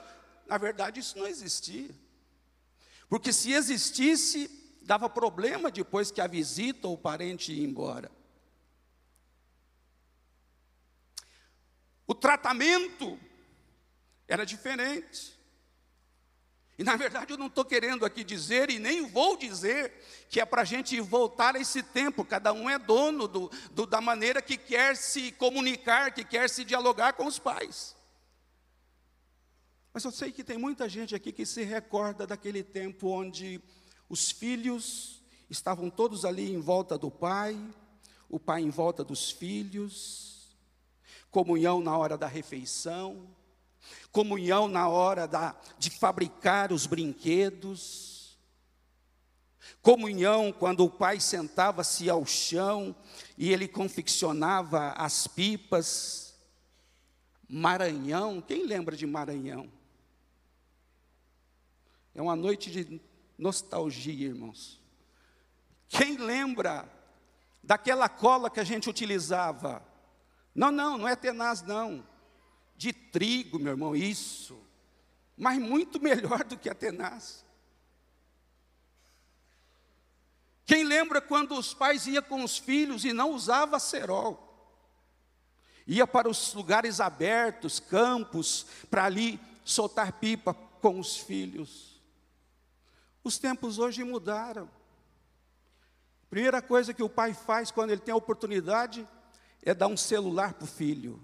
na 0.48 0.58
verdade 0.58 1.00
isso 1.00 1.18
não 1.18 1.28
existia. 1.28 1.90
Porque 3.10 3.34
se 3.34 3.52
existisse, 3.52 4.50
dava 4.82 5.10
problema 5.10 5.70
depois 5.70 6.12
que 6.12 6.22
a 6.22 6.28
visita 6.28 6.88
ou 6.88 6.94
o 6.94 6.98
parente 6.98 7.52
ia 7.52 7.66
embora. 7.66 8.10
O 12.08 12.16
tratamento 12.16 13.20
era 14.28 14.46
diferente. 14.46 15.41
E 16.82 16.84
na 16.84 16.96
verdade 16.96 17.32
eu 17.32 17.38
não 17.38 17.46
estou 17.46 17.64
querendo 17.64 18.04
aqui 18.04 18.24
dizer, 18.24 18.72
e 18.72 18.80
nem 18.80 19.08
vou 19.08 19.38
dizer, 19.38 19.94
que 20.28 20.42
é 20.42 20.46
para 20.46 20.64
a 20.64 20.66
gente 20.66 21.00
voltar 21.00 21.56
a 21.56 21.60
esse 21.60 21.84
tempo, 21.84 22.26
cada 22.26 22.52
um 22.52 22.68
é 22.68 22.80
dono 22.80 23.28
do, 23.28 23.52
do, 23.70 23.86
da 23.86 24.02
maneira 24.02 24.42
que 24.42 24.58
quer 24.58 24.98
se 24.98 25.32
comunicar, 25.34 26.12
que 26.12 26.24
quer 26.24 26.50
se 26.50 26.66
dialogar 26.66 27.14
com 27.14 27.28
os 27.28 27.38
pais. 27.38 27.96
Mas 29.94 30.04
eu 30.04 30.12
sei 30.12 30.32
que 30.32 30.44
tem 30.44 30.58
muita 30.58 30.90
gente 30.90 31.14
aqui 31.14 31.32
que 31.32 31.46
se 31.46 31.62
recorda 31.62 32.26
daquele 32.26 32.64
tempo 32.64 33.10
onde 33.10 33.62
os 34.10 34.32
filhos 34.32 35.22
estavam 35.52 35.88
todos 35.88 36.26
ali 36.26 36.52
em 36.52 36.60
volta 36.60 36.98
do 36.98 37.12
pai, 37.12 37.64
o 38.28 38.40
pai 38.40 38.64
em 38.64 38.72
volta 38.72 39.04
dos 39.04 39.30
filhos, 39.30 40.58
comunhão 41.30 41.80
na 41.80 41.96
hora 41.96 42.18
da 42.18 42.26
refeição, 42.26 43.30
comunhão 44.12 44.68
na 44.68 44.88
hora 44.88 45.28
da, 45.28 45.56
de 45.80 45.90
fabricar 45.90 46.72
os 46.72 46.86
brinquedos, 46.86 48.38
comunhão 49.82 50.52
quando 50.52 50.84
o 50.84 50.90
pai 50.90 51.20
sentava-se 51.20 52.10
ao 52.10 52.26
chão 52.26 52.96
e 53.38 53.52
ele 53.52 53.68
confeccionava 53.68 54.92
as 54.92 55.28
pipas. 55.28 56.36
Maranhão, 57.48 58.42
quem 58.42 58.66
lembra 58.66 58.96
de 58.96 59.06
Maranhão? 59.06 59.72
É 62.14 62.22
uma 62.22 62.36
noite 62.36 62.70
de 62.70 63.02
nostalgia, 63.38 64.28
irmãos. 64.28 64.80
Quem 65.88 66.18
lembra 66.18 66.90
daquela 67.64 68.08
cola 68.08 68.50
que 68.50 68.60
a 68.60 68.64
gente 68.64 68.90
utilizava? 68.90 69.84
Não, 70.54 70.72
não, 70.72 70.98
não 70.98 71.08
é 71.08 71.16
tenaz, 71.16 71.62
não 71.62 72.11
de 72.82 72.92
trigo, 72.92 73.60
meu 73.60 73.74
irmão, 73.74 73.96
isso. 73.96 74.60
Mas 75.38 75.60
muito 75.60 76.02
melhor 76.02 76.44
do 76.44 76.58
que 76.58 76.68
a 76.68 76.74
tenaz. 76.74 77.46
Quem 80.66 80.84
lembra 80.84 81.22
quando 81.22 81.56
os 81.56 81.76
pais 81.76 82.08
iam 82.08 82.24
com 82.24 82.44
os 82.44 82.58
filhos 82.58 83.06
e 83.06 83.14
não 83.14 83.34
usava 83.34 83.80
cerol? 83.80 84.48
Ia 85.86 86.08
para 86.08 86.28
os 86.28 86.56
lugares 86.56 87.00
abertos, 87.00 87.80
campos, 87.80 88.66
para 88.90 89.06
ali 89.06 89.40
soltar 89.64 90.14
pipa 90.14 90.56
com 90.56 91.00
os 91.00 91.18
filhos. 91.18 92.02
Os 93.24 93.38
tempos 93.38 93.78
hoje 93.78 94.04
mudaram. 94.04 94.68
Primeira 96.32 96.64
coisa 96.64 96.96
que 96.96 97.04
o 97.04 97.10
pai 97.10 97.36
faz 97.36 97.70
quando 97.70 97.92
ele 97.92 98.02
tem 98.02 98.14
a 98.14 98.18
oportunidade 98.18 99.08
é 99.62 99.72
dar 99.72 99.88
um 99.88 99.98
celular 99.98 100.56
para 100.56 100.64
o 100.64 100.68
filho. 100.68 101.22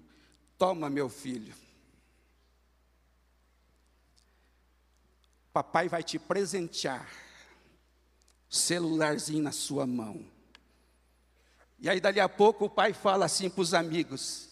Toma, 0.57 0.89
meu 0.89 1.07
filho. 1.07 1.53
Papai 5.53 5.87
vai 5.87 6.03
te 6.03 6.17
presentear. 6.17 7.07
Celularzinho 8.49 9.43
na 9.43 9.51
sua 9.51 9.85
mão. 9.85 10.25
E 11.79 11.89
aí, 11.89 11.99
dali 11.99 12.19
a 12.19 12.27
pouco, 12.27 12.65
o 12.65 12.69
pai 12.69 12.93
fala 12.93 13.25
assim 13.25 13.49
para 13.49 13.61
os 13.61 13.73
amigos: 13.73 14.49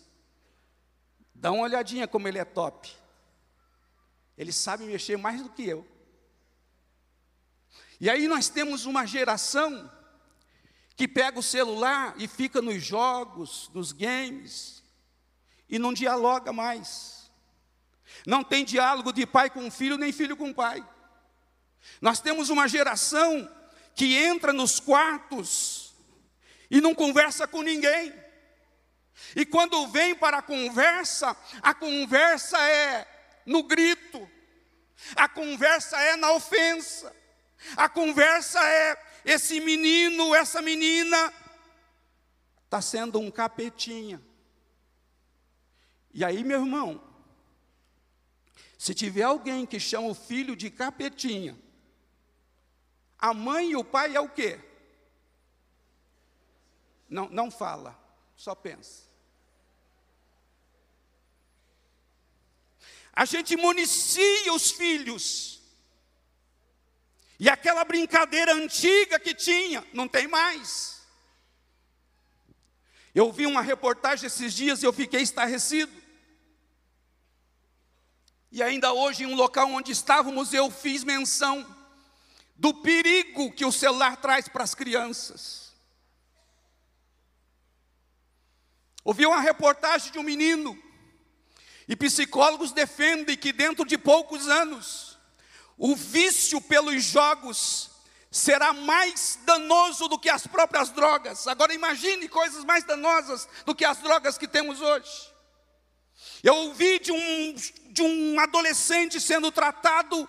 Dá 1.34 1.52
uma 1.52 1.64
olhadinha 1.64 2.08
como 2.08 2.28
ele 2.28 2.38
é 2.38 2.46
top. 2.46 2.92
Ele 4.38 4.52
sabe 4.52 4.86
mexer 4.86 5.18
mais 5.18 5.42
do 5.42 5.50
que 5.50 5.68
eu. 5.68 5.88
E 8.00 8.10
aí 8.10 8.28
nós 8.28 8.50
temos 8.50 8.86
uma 8.86 9.06
geração 9.06 9.90
que 10.96 11.08
pega 11.08 11.40
o 11.40 11.44
celular 11.44 12.14
e 12.18 12.28
fica 12.28 12.62
nos 12.62 12.84
jogos, 12.84 13.70
nos 13.74 13.92
games, 13.92 14.84
e 15.70 15.80
não 15.80 15.94
dialoga 15.94 16.54
mais. 16.54 17.32
Não 18.26 18.44
tem 18.44 18.64
diálogo 18.64 19.12
de 19.12 19.26
pai 19.26 19.50
com 19.50 19.70
filho, 19.70 19.98
nem 19.98 20.12
filho 20.12 20.38
com 20.38 20.54
pai. 20.54 20.86
Nós 22.02 22.20
temos 22.20 22.50
uma 22.50 22.68
geração 22.68 23.50
que 23.94 24.16
entra 24.16 24.52
nos 24.52 24.80
quartos 24.80 25.94
e 26.70 26.82
não 26.82 26.94
conversa 26.94 27.48
com 27.48 27.62
ninguém. 27.62 28.14
E 29.36 29.46
quando 29.46 29.88
vem 29.88 30.14
para 30.14 30.38
a 30.40 30.42
conversa, 30.42 31.36
a 31.62 31.74
conversa 31.74 32.58
é 32.62 33.08
no 33.46 33.64
grito, 33.64 34.30
a 35.16 35.28
conversa 35.28 36.00
é 36.00 36.16
na 36.16 36.32
ofensa, 36.32 37.16
a 37.78 37.88
conversa 37.88 38.60
é 38.64 38.98
esse 39.24 39.60
menino, 39.60 40.36
essa 40.36 40.62
menina, 40.62 41.34
está 42.66 42.82
sendo 42.82 43.20
um 43.20 43.32
capetinha. 43.32 44.22
E 46.16 46.24
aí, 46.24 46.46
meu 46.46 46.62
irmão, 46.62 47.04
se 48.78 48.94
tiver 48.94 49.24
alguém 49.24 49.66
que 49.66 49.78
chama 49.82 50.08
o 50.08 50.16
filho 50.16 50.56
de 50.56 50.70
capetinha, 50.70 51.60
a 53.20 53.34
mãe 53.34 53.72
e 53.72 53.76
o 53.76 53.84
pai 53.84 54.16
é 54.16 54.22
o 54.22 54.30
quê? 54.30 54.58
Não, 57.10 57.28
não 57.28 57.52
fala, 57.52 58.00
só 58.34 58.56
pensa. 58.56 59.04
A 63.12 63.26
gente 63.26 63.58
municia 63.58 64.54
os 64.54 64.72
filhos 64.72 65.62
e 67.38 67.50
aquela 67.50 67.84
brincadeira 67.84 68.54
antiga 68.54 69.20
que 69.20 69.36
tinha, 69.36 69.86
não 69.92 70.08
tem 70.08 70.30
mais. 70.30 70.96
Eu 73.14 73.34
vi 73.34 73.46
uma 73.46 73.62
reportagem 73.62 74.28
esses 74.28 74.54
dias 74.54 74.82
e 74.82 74.86
eu 74.86 74.94
fiquei 74.94 75.22
estarrecido. 75.22 76.05
E 78.56 78.64
ainda 78.64 78.94
hoje, 78.94 79.24
em 79.24 79.26
um 79.26 79.36
local 79.36 79.70
onde 79.70 79.92
estávamos, 79.92 80.54
eu 80.54 80.72
fiz 80.72 81.04
menção 81.04 81.68
do 82.56 82.74
perigo 82.74 83.52
que 83.52 83.66
o 83.66 83.72
celular 83.72 84.16
traz 84.16 84.48
para 84.48 84.64
as 84.64 84.74
crianças. 84.74 85.74
Ouvi 89.04 89.26
uma 89.26 89.42
reportagem 89.42 90.10
de 90.10 90.18
um 90.18 90.24
menino, 90.24 90.82
e 91.86 91.98
psicólogos 91.98 92.72
defendem 92.72 93.36
que 93.36 93.52
dentro 93.52 93.84
de 93.84 93.98
poucos 93.98 94.48
anos, 94.48 95.20
o 95.78 95.94
vício 95.94 96.62
pelos 96.62 97.04
jogos 97.04 97.92
será 98.32 98.72
mais 98.72 99.38
danoso 99.44 100.08
do 100.08 100.18
que 100.18 100.30
as 100.30 100.48
próprias 100.48 100.92
drogas. 100.92 101.46
Agora 101.46 101.74
imagine 101.74 102.30
coisas 102.30 102.64
mais 102.64 102.86
danosas 102.86 103.50
do 103.66 103.76
que 103.76 103.84
as 103.84 103.98
drogas 103.98 104.38
que 104.38 104.48
temos 104.48 104.80
hoje. 104.80 105.35
Eu 106.44 106.56
ouvi 106.56 107.00
de 107.00 107.12
um, 107.12 107.56
de 107.90 108.02
um 108.02 108.40
adolescente 108.40 109.20
sendo 109.20 109.52
tratado 109.52 110.28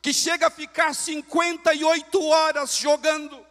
que 0.00 0.12
chega 0.12 0.46
a 0.46 0.50
ficar 0.50 0.94
58 0.94 2.24
horas 2.24 2.76
jogando, 2.76 3.44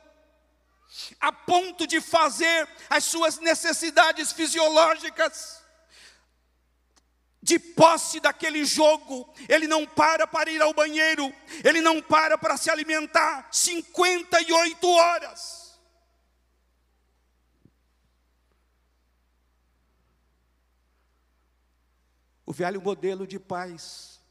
a 1.19 1.31
ponto 1.31 1.85
de 1.85 1.99
fazer 1.99 2.67
as 2.89 3.03
suas 3.03 3.37
necessidades 3.39 4.31
fisiológicas 4.31 5.61
de 7.45 7.59
posse 7.59 8.19
daquele 8.19 8.65
jogo, 8.65 9.31
ele 9.47 9.67
não 9.67 9.85
para 9.85 10.25
para 10.25 10.49
ir 10.49 10.61
ao 10.61 10.73
banheiro, 10.73 11.31
ele 11.63 11.79
não 11.79 12.01
para 12.01 12.37
para 12.37 12.57
se 12.57 12.71
alimentar 12.71 13.47
58 13.51 14.87
horas. 14.87 15.64
O 22.45 22.53
velho 22.53 22.81
modelo 22.81 23.25
de 23.25 23.39
paz 23.39 24.21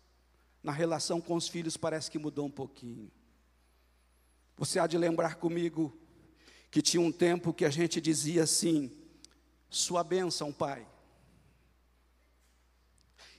na 0.62 0.72
relação 0.72 1.20
com 1.20 1.35
os 1.35 1.48
filhos 1.48 1.77
parece 1.77 2.11
que 2.11 2.18
mudou 2.18 2.46
um 2.46 2.50
pouquinho. 2.50 3.11
Você 4.57 4.79
há 4.79 4.87
de 4.87 4.96
lembrar 4.96 5.37
comigo 5.37 5.96
que 6.70 6.81
tinha 6.81 7.00
um 7.00 7.12
tempo 7.12 7.53
que 7.53 7.64
a 7.64 7.70
gente 7.70 8.00
dizia 8.00 8.44
assim: 8.44 8.90
Sua 9.68 10.05
bênção, 10.05 10.53
pai 10.53 10.87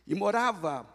e 0.07 0.13
morava 0.13 0.87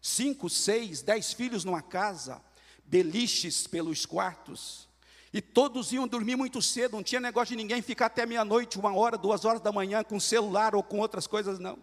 cinco, 0.00 0.48
seis, 0.48 1.02
dez 1.02 1.32
filhos 1.32 1.64
numa 1.64 1.82
casa, 1.82 2.40
beliches 2.84 3.66
pelos 3.66 4.06
quartos. 4.06 4.88
E 5.32 5.42
todos 5.42 5.92
iam 5.92 6.08
dormir 6.08 6.36
muito 6.36 6.62
cedo, 6.62 6.92
não 6.92 7.02
tinha 7.02 7.20
negócio 7.20 7.54
de 7.54 7.62
ninguém 7.62 7.82
ficar 7.82 8.06
até 8.06 8.24
meia-noite, 8.24 8.78
uma 8.78 8.94
hora, 8.94 9.18
duas 9.18 9.44
horas 9.44 9.60
da 9.60 9.70
manhã 9.70 10.02
com 10.02 10.18
celular 10.18 10.74
ou 10.74 10.82
com 10.82 10.98
outras 10.98 11.26
coisas, 11.26 11.58
não. 11.58 11.78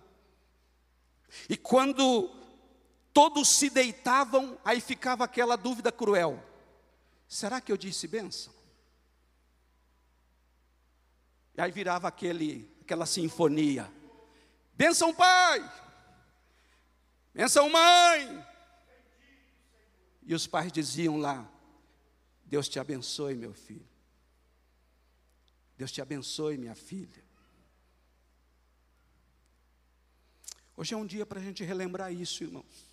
E 1.50 1.58
quando 1.58 2.30
todos 3.14 3.48
se 3.50 3.70
deitavam, 3.70 4.58
aí 4.64 4.82
ficava 4.82 5.24
aquela 5.24 5.56
dúvida 5.56 5.92
cruel: 5.92 6.44
será 7.28 7.60
que 7.60 7.72
eu 7.72 7.78
disse 7.78 8.08
benção? 8.08 8.54
E 11.58 11.62
aí 11.62 11.72
virava 11.72 12.08
aquele, 12.08 12.70
aquela 12.82 13.06
sinfonia: 13.06 13.92
benção, 14.74 15.14
pai! 15.14 15.60
Benção, 17.34 17.70
mãe. 17.70 18.46
E 20.24 20.34
os 20.34 20.48
pais 20.48 20.72
diziam 20.72 21.18
lá: 21.18 21.46
Deus 22.46 22.70
te 22.70 22.80
abençoe, 22.80 23.36
meu 23.36 23.54
filho. 23.54 23.88
Deus 25.78 25.92
te 25.92 26.02
abençoe, 26.02 26.58
minha 26.58 26.76
filha. 26.76 27.25
Hoje 30.78 30.94
é 30.94 30.98
um 30.98 31.06
dia 31.06 31.26
para 31.26 31.40
a 31.40 31.44
gente 31.44 31.64
relembrar 31.64 32.12
isso, 32.12 32.44
irmãos. 32.44 32.86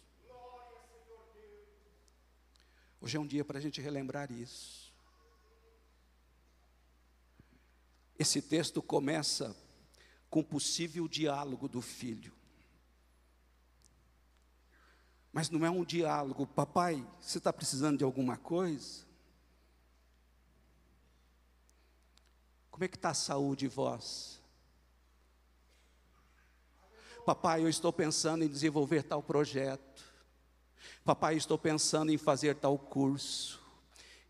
Hoje 3.00 3.16
é 3.16 3.20
um 3.20 3.26
dia 3.26 3.44
para 3.44 3.58
a 3.58 3.60
gente 3.60 3.80
relembrar 3.80 4.30
isso. 4.30 4.92
Esse 8.16 8.40
texto 8.40 8.80
começa 8.80 9.56
com 10.30 10.44
possível 10.44 11.08
diálogo 11.08 11.68
do 11.68 11.82
filho. 11.82 12.32
Mas 15.32 15.50
não 15.50 15.64
é 15.64 15.70
um 15.70 15.84
diálogo, 15.84 16.46
papai, 16.46 17.04
você 17.20 17.38
está 17.38 17.52
precisando 17.52 17.98
de 17.98 18.04
alguma 18.04 18.36
coisa? 18.36 19.04
Como 22.70 22.84
é 22.84 22.88
que 22.88 22.96
está 22.96 23.10
a 23.10 23.14
saúde 23.14 23.60
de 23.60 23.68
vós? 23.68 24.41
Papai, 27.24 27.62
eu 27.62 27.68
estou 27.68 27.92
pensando 27.92 28.44
em 28.44 28.48
desenvolver 28.48 29.02
tal 29.04 29.22
projeto. 29.22 30.02
Papai, 31.04 31.36
estou 31.36 31.56
pensando 31.56 32.10
em 32.10 32.18
fazer 32.18 32.56
tal 32.56 32.78
curso. 32.78 33.60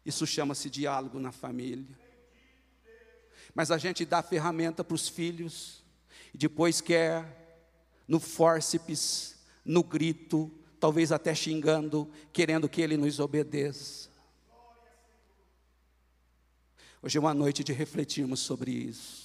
Isso 0.04 0.26
chama-se 0.26 0.68
diálogo 0.68 1.18
na 1.18 1.32
família. 1.32 1.98
Mas 3.54 3.70
a 3.70 3.78
gente 3.78 4.04
dá 4.04 4.22
ferramenta 4.22 4.82
para 4.82 4.94
os 4.94 5.08
filhos 5.08 5.82
e 6.34 6.38
depois 6.38 6.80
quer 6.80 7.42
no 8.08 8.18
fórceps, 8.18 9.36
no 9.64 9.82
grito, 9.82 10.50
talvez 10.80 11.12
até 11.12 11.34
xingando, 11.34 12.10
querendo 12.32 12.68
que 12.68 12.80
Ele 12.80 12.96
nos 12.96 13.20
obedeça. 13.20 14.10
Hoje 17.00 17.18
é 17.18 17.20
uma 17.20 17.34
noite 17.34 17.64
de 17.64 17.72
refletirmos 17.72 18.40
sobre 18.40 18.70
isso. 18.70 19.21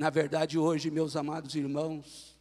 Na 0.00 0.08
verdade, 0.08 0.56
hoje, 0.56 0.90
meus 0.90 1.14
amados 1.14 1.54
irmãos, 1.54 2.34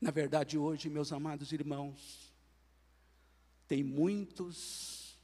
na 0.00 0.12
verdade, 0.12 0.56
hoje, 0.56 0.88
meus 0.88 1.12
amados 1.12 1.50
irmãos, 1.50 2.32
tem 3.66 3.82
muitos 3.82 5.18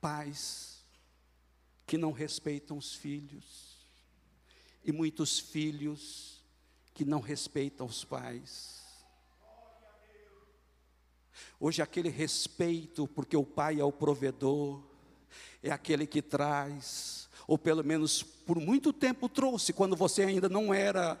pais 0.00 0.82
que 1.86 1.98
não 1.98 2.10
respeitam 2.10 2.78
os 2.78 2.94
filhos 2.94 3.76
e 4.82 4.90
muitos 4.90 5.38
filhos 5.38 6.42
que 6.94 7.04
não 7.04 7.20
respeitam 7.20 7.86
os 7.86 8.02
pais. 8.02 8.82
Hoje, 11.60 11.82
aquele 11.82 12.08
respeito, 12.08 13.06
porque 13.06 13.36
o 13.36 13.44
pai 13.44 13.78
é 13.78 13.84
o 13.84 13.92
provedor, 13.92 14.95
é 15.62 15.70
aquele 15.70 16.06
que 16.06 16.22
traz, 16.22 17.28
ou 17.46 17.56
pelo 17.58 17.84
menos 17.84 18.22
por 18.22 18.58
muito 18.58 18.92
tempo 18.92 19.28
trouxe, 19.28 19.72
quando 19.72 19.96
você 19.96 20.22
ainda 20.22 20.48
não 20.48 20.72
era 20.72 21.20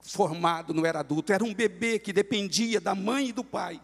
formado, 0.00 0.74
não 0.74 0.84
era 0.84 1.00
adulto, 1.00 1.32
era 1.32 1.44
um 1.44 1.54
bebê 1.54 1.98
que 1.98 2.12
dependia 2.12 2.80
da 2.80 2.94
mãe 2.94 3.28
e 3.28 3.32
do 3.32 3.44
pai. 3.44 3.80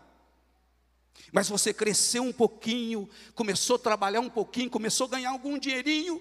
Mas 1.32 1.48
você 1.48 1.72
cresceu 1.72 2.22
um 2.22 2.32
pouquinho, 2.32 3.08
começou 3.34 3.76
a 3.76 3.78
trabalhar 3.78 4.20
um 4.20 4.30
pouquinho, 4.30 4.70
começou 4.70 5.06
a 5.06 5.10
ganhar 5.10 5.30
algum 5.30 5.58
dinheirinho, 5.58 6.20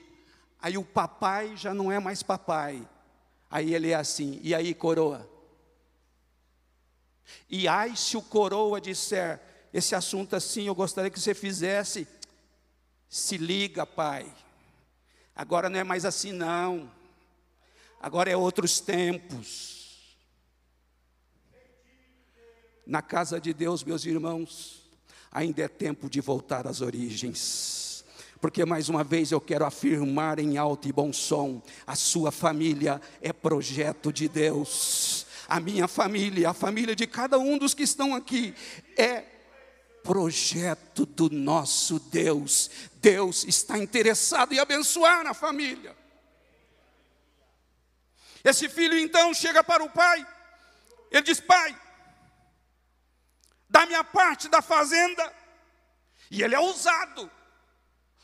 Aí 0.62 0.78
o 0.78 0.84
papai 0.84 1.56
já 1.56 1.74
não 1.74 1.92
é 1.92 2.00
mais 2.00 2.22
papai. 2.22 2.88
Aí 3.50 3.74
ele 3.74 3.92
é 3.92 3.96
assim, 3.96 4.40
e 4.44 4.54
aí, 4.54 4.74
coroa? 4.74 5.28
E 7.50 7.68
ai, 7.68 7.96
se 7.96 8.18
o 8.18 8.22
coroa 8.22 8.82
disser, 8.82 9.40
esse 9.74 9.96
assunto 9.96 10.36
assim, 10.36 10.68
eu 10.68 10.76
gostaria 10.76 11.10
que 11.10 11.20
você 11.20 11.34
fizesse, 11.34 12.08
se 13.10 13.38
liga, 13.38 13.88
pai. 13.88 14.32
Agora 15.36 15.68
não 15.68 15.80
é 15.80 15.84
mais 15.84 16.06
assim, 16.06 16.32
não. 16.32 16.90
Agora 18.00 18.30
é 18.30 18.38
outros 18.38 18.80
tempos. 18.80 20.18
Na 22.86 23.02
casa 23.02 23.40
de 23.40 23.54
Deus, 23.54 23.84
meus 23.84 24.06
irmãos, 24.06 24.88
ainda 25.32 25.64
é 25.64 25.68
tempo 25.68 26.10
de 26.10 26.22
voltar 26.22 26.68
às 26.68 26.82
origens. 26.82 28.06
Porque 28.40 28.64
mais 28.64 28.90
uma 28.90 29.04
vez 29.04 29.32
eu 29.32 29.42
quero 29.42 29.66
afirmar 29.66 30.40
em 30.40 30.58
alto 30.58 30.88
e 30.88 30.94
bom 30.94 31.12
som: 31.12 31.62
a 31.86 31.96
sua 31.96 32.32
família 32.32 33.02
é 33.22 33.34
projeto 33.34 34.14
de 34.14 34.30
Deus. 34.30 35.26
A 35.48 35.60
minha 35.60 35.88
família, 35.88 36.52
a 36.52 36.54
família 36.54 36.96
de 36.96 37.08
cada 37.08 37.40
um 37.40 37.58
dos 37.58 37.74
que 37.74 37.84
estão 37.84 38.14
aqui, 38.14 38.54
é 38.96 39.39
projeto 40.10 41.06
do 41.06 41.30
nosso 41.30 42.00
Deus. 42.00 42.72
Deus 42.96 43.44
está 43.44 43.78
interessado 43.78 44.52
em 44.52 44.58
abençoar 44.58 45.28
a 45.28 45.36
família. 45.36 45.96
Esse 48.44 48.68
filho 48.68 48.98
então 48.98 49.32
chega 49.36 49.64
para 49.64 49.84
o 49.84 49.90
pai, 49.92 50.26
ele 51.12 51.22
diz: 51.22 51.40
Pai, 51.40 51.80
da 53.70 53.86
minha 53.86 54.04
parte 54.04 54.48
da 54.48 54.64
fazenda, 54.64 55.32
e 56.32 56.42
ele 56.42 56.56
é 56.56 56.60
ousado. 56.60 57.30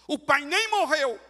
O 0.07 0.17
pai 0.17 0.43
nem 0.43 0.67
morreu, 0.71 1.21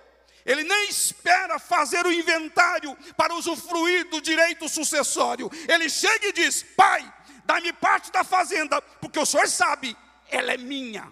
ele 0.45 0.63
nem 0.63 0.87
espera 0.87 1.59
fazer 1.59 2.05
o 2.05 2.13
inventário 2.13 2.95
para 3.17 3.35
usufruir 3.35 4.09
do 4.09 4.21
direito 4.21 4.69
sucessório. 4.69 5.51
Ele 5.67 5.89
chega 5.89 6.27
e 6.27 6.31
diz: 6.31 6.63
Pai, 6.63 7.13
dá-me 7.43 7.73
parte 7.73 8.09
da 8.09 8.23
fazenda, 8.23 8.81
porque 8.81 9.19
o 9.19 9.25
senhor 9.25 9.49
sabe, 9.49 9.97
ela 10.29 10.53
é 10.53 10.57
minha, 10.57 11.11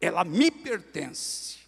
ela 0.00 0.24
me 0.24 0.50
pertence. 0.50 1.58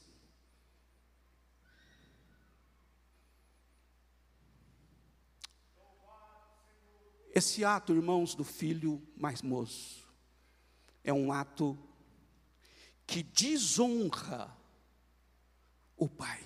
Esse 7.33 7.65
ato, 7.65 7.95
irmãos, 7.95 8.35
do 8.35 8.45
filho 8.45 9.01
mais 9.17 9.41
moço, 9.41 10.09
é 11.05 11.13
um 11.13 11.33
ato 11.33 11.79
que 13.07 13.23
desonra 13.23 14.55
o 15.97 16.09
pai. 16.09 16.45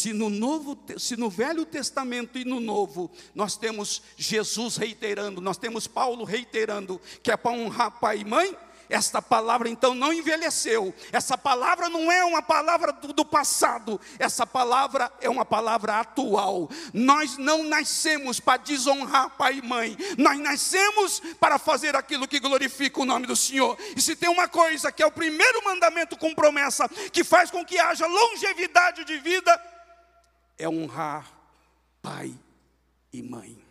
Se 0.00 0.14
no, 0.14 0.30
novo, 0.30 0.78
se 0.96 1.14
no 1.14 1.28
Velho 1.28 1.66
Testamento 1.66 2.38
e 2.38 2.44
no 2.46 2.58
Novo 2.58 3.10
nós 3.34 3.58
temos 3.58 4.02
Jesus 4.16 4.78
reiterando, 4.78 5.42
nós 5.42 5.58
temos 5.58 5.86
Paulo 5.86 6.24
reiterando 6.24 6.98
que 7.22 7.30
é 7.30 7.36
para 7.36 7.50
honrar 7.50 8.00
pai 8.00 8.20
e 8.20 8.24
mãe, 8.24 8.56
esta 8.88 9.20
palavra 9.20 9.68
então 9.68 9.94
não 9.94 10.10
envelheceu. 10.10 10.92
Essa 11.12 11.36
palavra 11.36 11.90
não 11.90 12.10
é 12.10 12.24
uma 12.24 12.40
palavra 12.40 12.92
do, 12.92 13.12
do, 13.12 13.24
passado. 13.26 14.00
Essa 14.18 14.46
palavra 14.46 15.12
é 15.20 15.28
uma 15.28 15.44
palavra 15.44 16.00
atual. 16.00 16.68
Nós 16.94 17.36
não 17.36 17.62
nascemos 17.62 18.40
para 18.40 18.56
desonrar 18.56 19.36
pai 19.36 19.58
e 19.58 19.62
mãe. 19.62 19.96
Nós 20.16 20.38
nascemos 20.38 21.20
para 21.38 21.58
fazer 21.58 21.94
aquilo 21.94 22.26
que 22.26 22.40
glorifica 22.40 23.00
o 23.00 23.04
nome 23.04 23.26
do 23.26 23.36
Senhor. 23.36 23.78
E 23.94 24.00
se 24.00 24.16
tem 24.16 24.30
uma 24.30 24.48
coisa 24.48 24.90
que 24.90 25.02
é 25.02 25.06
o 25.06 25.12
primeiro 25.12 25.62
mandamento 25.62 26.16
com 26.16 26.34
promessa, 26.34 26.88
que 27.12 27.22
faz 27.22 27.50
com 27.50 27.64
que 27.64 27.78
haja 27.78 28.06
longevidade 28.06 29.04
de 29.04 29.18
vida, 29.18 29.69
é 30.60 30.68
honrar 30.68 31.34
pai 32.02 32.38
e 33.12 33.22
mãe. 33.22 33.70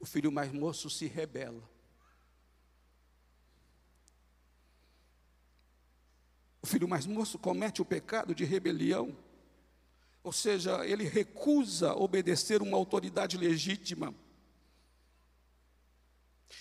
o 0.00 0.06
filho 0.06 0.32
mais 0.32 0.50
moço 0.50 0.88
se 0.88 1.06
rebela. 1.06 1.62
O 6.62 6.66
filho 6.66 6.88
mais 6.88 7.04
moço 7.04 7.38
comete 7.38 7.82
o 7.82 7.84
pecado 7.84 8.34
de 8.34 8.44
rebelião, 8.44 9.14
ou 10.22 10.32
seja, 10.32 10.84
ele 10.86 11.04
recusa 11.04 11.94
obedecer 11.94 12.60
uma 12.60 12.76
autoridade 12.76 13.38
legítima. 13.38 14.14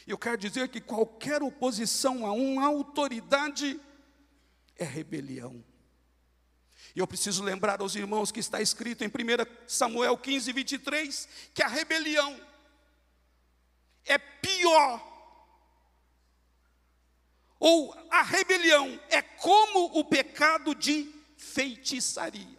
Eu 0.07 0.17
quero 0.17 0.37
dizer 0.37 0.69
que 0.69 0.79
qualquer 0.79 1.43
oposição 1.43 2.25
a 2.25 2.31
uma 2.31 2.65
autoridade 2.65 3.79
é 4.77 4.85
rebelião. 4.85 5.63
E 6.95 6.99
eu 6.99 7.07
preciso 7.07 7.43
lembrar 7.43 7.81
aos 7.81 7.95
irmãos 7.95 8.31
que 8.31 8.39
está 8.39 8.61
escrito 8.61 9.03
em 9.03 9.07
1 9.07 9.11
Samuel 9.67 10.17
15, 10.17 10.51
23, 10.53 11.29
que 11.53 11.61
a 11.61 11.67
rebelião 11.67 12.39
é 14.05 14.17
pior. 14.17 15.05
Ou 17.59 17.93
a 18.09 18.23
rebelião 18.23 18.99
é 19.09 19.21
como 19.21 19.99
o 19.99 20.05
pecado 20.05 20.73
de 20.73 21.13
feitiçaria. 21.37 22.58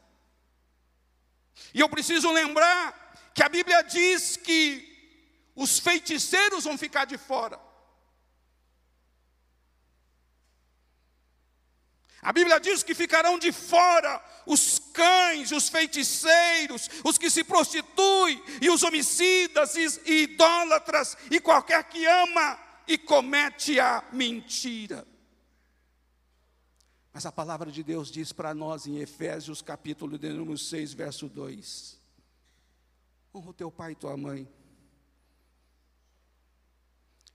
E 1.75 1.81
eu 1.81 1.88
preciso 1.88 2.31
lembrar 2.31 3.31
que 3.35 3.42
a 3.42 3.49
Bíblia 3.49 3.83
diz 3.83 4.37
que 4.37 4.87
os 5.55 5.79
feiticeiros 5.79 6.64
vão 6.64 6.77
ficar 6.79 7.05
de 7.05 7.18
fora. 7.18 7.59
A 12.23 12.33
Bíblia 12.33 12.61
diz 12.61 12.83
que 12.83 12.94
ficarão 12.94 13.38
de 13.38 13.51
fora 13.51 14.23
os 14.44 14.79
cães, 14.92 15.53
os 15.53 15.68
feiticeiros, 15.70 16.90
os 17.03 17.16
que 17.16 17.31
se 17.31 17.42
prostituem, 17.42 18.42
e 18.61 18.68
os 18.68 18.83
homicidas, 18.83 19.75
e 19.77 20.23
idólatras, 20.25 21.16
e 21.31 21.40
qualquer 21.40 21.85
que 21.85 22.05
ama 22.05 22.59
e 22.87 22.99
comete 22.99 23.81
a 23.81 24.05
mentira. 24.12 25.07
Mas 27.20 27.26
a 27.26 27.33
palavra 27.33 27.70
de 27.70 27.83
Deus 27.83 28.11
diz 28.11 28.33
para 28.33 28.54
nós 28.54 28.87
em 28.87 28.96
Efésios 28.96 29.61
capítulo 29.61 30.18
de 30.18 30.33
número 30.33 30.56
6, 30.56 30.94
verso 30.94 31.28
2: 31.28 31.98
Honra 33.35 33.50
o 33.50 33.52
teu 33.52 33.70
pai 33.70 33.92
e 33.92 33.94
tua 33.94 34.16
mãe. 34.16 34.48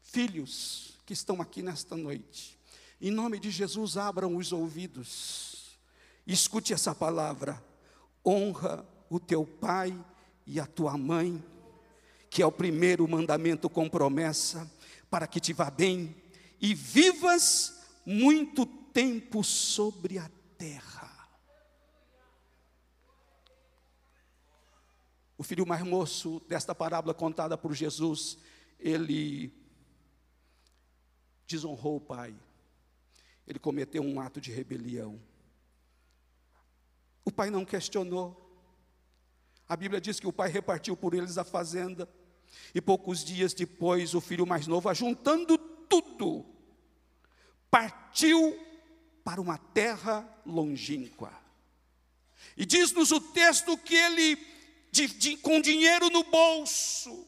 Filhos 0.02 0.98
que 1.06 1.14
estão 1.14 1.40
aqui 1.40 1.62
nesta 1.62 1.96
noite, 1.96 2.58
em 3.00 3.12
nome 3.12 3.38
de 3.38 3.52
Jesus, 3.52 3.96
abram 3.96 4.36
os 4.38 4.52
ouvidos. 4.52 5.78
Escute 6.26 6.74
essa 6.74 6.96
palavra. 6.96 7.64
Honra 8.26 8.84
o 9.08 9.20
teu 9.20 9.46
pai 9.46 9.96
e 10.48 10.60
a 10.60 10.66
tua 10.66 10.98
mãe, 10.98 11.46
que 12.28 12.42
é 12.42 12.46
o 12.48 12.52
primeiro 12.52 13.08
mandamento 13.08 13.70
com 13.70 13.88
promessa, 13.88 14.68
para 15.12 15.28
que 15.28 15.40
te 15.40 15.54
vá 15.54 15.70
bem 15.70 16.16
e 16.60 16.74
vivas 16.74 17.75
muito 18.06 18.66
tempo 18.66 19.44
sobre 19.44 20.18
a 20.18 20.30
terra. 20.58 21.12
O 25.38 25.44
filho 25.44 25.66
mais 25.66 25.84
moço 25.84 26.42
desta 26.48 26.74
parábola 26.74 27.14
contada 27.14 27.58
por 27.58 27.74
Jesus, 27.74 28.38
ele 28.80 29.54
desonrou 31.48 31.98
o 31.98 32.02
pai 32.02 32.36
ele 33.48 33.60
cometeu 33.60 34.02
um 34.02 34.20
ato 34.20 34.42
de 34.42 34.52
rebelião. 34.52 35.22
O 37.24 37.32
pai 37.32 37.50
não 37.50 37.66
questionou. 37.66 38.42
A 39.68 39.76
Bíblia 39.76 40.02
diz 40.02 40.20
que 40.20 40.28
o 40.28 40.34
pai 40.34 40.50
repartiu 40.50 40.96
por 40.98 41.14
eles 41.14 41.38
a 41.38 41.44
fazenda. 41.44 42.10
E 42.74 42.82
poucos 42.82 43.24
dias 43.24 43.54
depois, 43.54 44.14
o 44.14 44.22
filho 44.22 44.46
mais 44.46 44.68
novo, 44.68 44.90
ajuntando 44.90 45.58
tudo, 45.58 46.46
partiu 47.76 48.58
para 49.22 49.42
uma 49.42 49.58
terra 49.58 50.26
longínqua. 50.46 51.30
E 52.56 52.66
diz-nos 52.66 53.12
o 53.12 53.20
texto 53.20 53.78
que 53.78 53.94
ele, 53.94 54.38
de, 54.94 55.08
de, 55.08 55.36
com 55.36 55.60
dinheiro 55.60 56.10
no 56.10 56.24
bolso, 56.24 57.28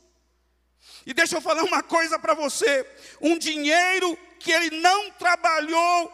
e 1.06 1.14
deixa 1.14 1.36
eu 1.36 1.42
falar 1.42 1.64
uma 1.64 1.84
coisa 1.84 2.18
para 2.18 2.34
você: 2.34 2.90
um 3.20 3.38
dinheiro 3.38 4.18
que 4.40 4.54
ele 4.54 4.80
não 4.80 5.12
trabalhou 5.12 6.14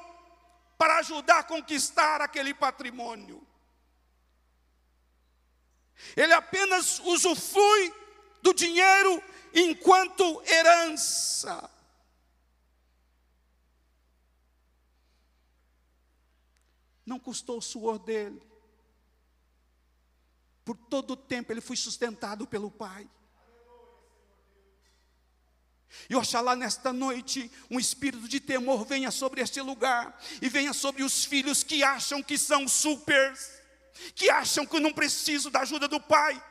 para 0.79 0.97
ajudar 0.97 1.39
a 1.39 1.43
conquistar 1.43 2.19
aquele 2.19 2.55
patrimônio. 2.55 3.45
Ele 6.17 6.33
apenas 6.33 6.99
usufrui 7.01 7.93
do 8.41 8.51
dinheiro 8.51 9.21
enquanto 9.53 10.41
herança. 10.47 11.69
Não 17.05 17.19
custou 17.19 17.57
o 17.57 17.61
suor 17.61 17.99
dele. 17.99 18.41
Por 20.63 20.77
todo 20.77 21.11
o 21.11 21.17
tempo 21.17 21.51
ele 21.51 21.61
foi 21.61 21.75
sustentado 21.75 22.47
pelo 22.47 22.71
Pai. 22.71 23.09
E 26.09 26.15
oxalá 26.15 26.55
nesta 26.55 26.91
noite 26.91 27.51
um 27.69 27.79
espírito 27.79 28.27
de 28.27 28.39
temor 28.39 28.85
venha 28.85 29.11
sobre 29.11 29.41
este 29.41 29.61
lugar 29.61 30.19
e 30.41 30.49
venha 30.49 30.73
sobre 30.73 31.03
os 31.03 31.23
filhos 31.25 31.63
que 31.63 31.83
acham 31.83 32.23
que 32.23 32.37
são 32.37 32.67
supers, 32.67 33.51
que 34.15 34.29
acham 34.29 34.65
que 34.65 34.79
não 34.79 34.91
precisam 34.91 35.51
da 35.51 35.59
ajuda 35.61 35.87
do 35.87 35.99
Pai. 35.99 36.41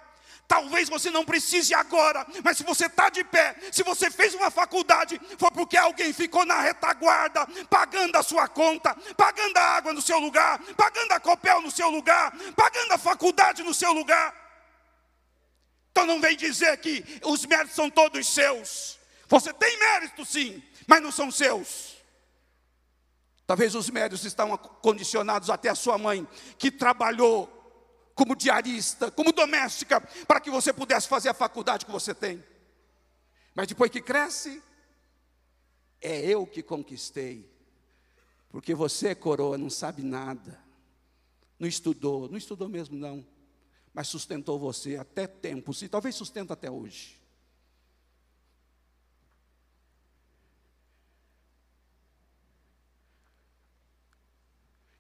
Talvez 0.47 0.89
você 0.89 1.09
não 1.09 1.25
precise 1.25 1.73
agora, 1.73 2.27
mas 2.45 2.59
se 2.59 2.63
você 2.63 2.87
está 2.87 3.09
de 3.09 3.25
pé, 3.25 3.57
se 3.73 3.83
você 3.83 4.11
fez 4.11 4.35
uma 4.35 4.51
faculdade, 4.51 5.19
foi 5.39 5.51
porque 5.51 5.79
alguém 5.79 6.13
ficou 6.13 6.45
na 6.45 6.61
retaguarda, 6.61 7.47
pagando 7.71 8.17
a 8.17 8.23
sua 8.23 8.47
conta, 8.49 8.95
pagando 9.17 9.57
a 9.57 9.63
água 9.63 9.93
no 9.93 10.03
seu 10.03 10.19
lugar, 10.19 10.59
pagando 10.77 11.13
a 11.13 11.21
copel 11.21 11.63
no 11.63 11.71
seu 11.71 11.89
lugar, 11.89 12.33
pagando 12.55 12.93
a 12.93 12.99
faculdade 12.99 13.63
no 13.63 13.73
seu 13.73 13.93
lugar. 13.93 14.35
Então 15.91 16.07
não 16.07 16.21
vem 16.21 16.37
dizer 16.37 16.77
que 16.79 17.05
os 17.25 17.47
méritos 17.47 17.75
são 17.75 17.89
todos 17.89 18.27
seus. 18.27 18.99
Você 19.29 19.53
tem 19.55 19.79
mérito 19.79 20.25
sim, 20.25 20.63
mas 20.87 21.03
não 21.03 21.13
são 21.13 21.31
seus. 21.31 21.97
Talvez 23.47 23.75
os 23.75 23.89
méritos 23.91 24.25
estão 24.25 24.57
condicionados 24.57 25.51
até 25.51 25.69
a 25.69 25.75
sua 25.75 25.99
mãe, 25.99 26.27
que 26.59 26.71
trabalhou 26.71 27.62
como 28.15 28.37
diarista, 28.37 29.11
como 29.11 29.33
doméstica, 29.33 30.01
para 30.27 30.41
que 30.41 30.51
você 30.51 30.73
pudesse 30.73 31.09
fazer 31.09 31.29
a 31.29 31.35
faculdade 31.35 31.87
que 31.87 31.93
você 31.93 32.15
tem. 32.15 32.43
Mas 33.55 33.69
depois 33.69 33.91
que 33.91 34.01
cresce, 34.01 34.63
é 36.01 36.21
eu 36.27 36.47
que 36.47 36.63
conquistei. 36.63 37.51
Porque 38.49 38.75
você, 38.75 39.15
coroa, 39.15 39.57
não 39.57 39.71
sabe 39.71 40.03
nada. 40.03 40.63
Não 41.59 41.69
estudou, 41.69 42.29
não 42.29 42.37
estudou 42.37 42.69
mesmo 42.69 42.97
não. 42.97 43.27
Mas 43.95 44.09
sustentou 44.09 44.59
você 44.59 44.97
até 44.97 45.27
tempos 45.27 45.81
e 45.83 45.89
talvez 45.89 46.15
sustenta 46.15 46.55
até 46.55 46.71
hoje. 46.71 47.21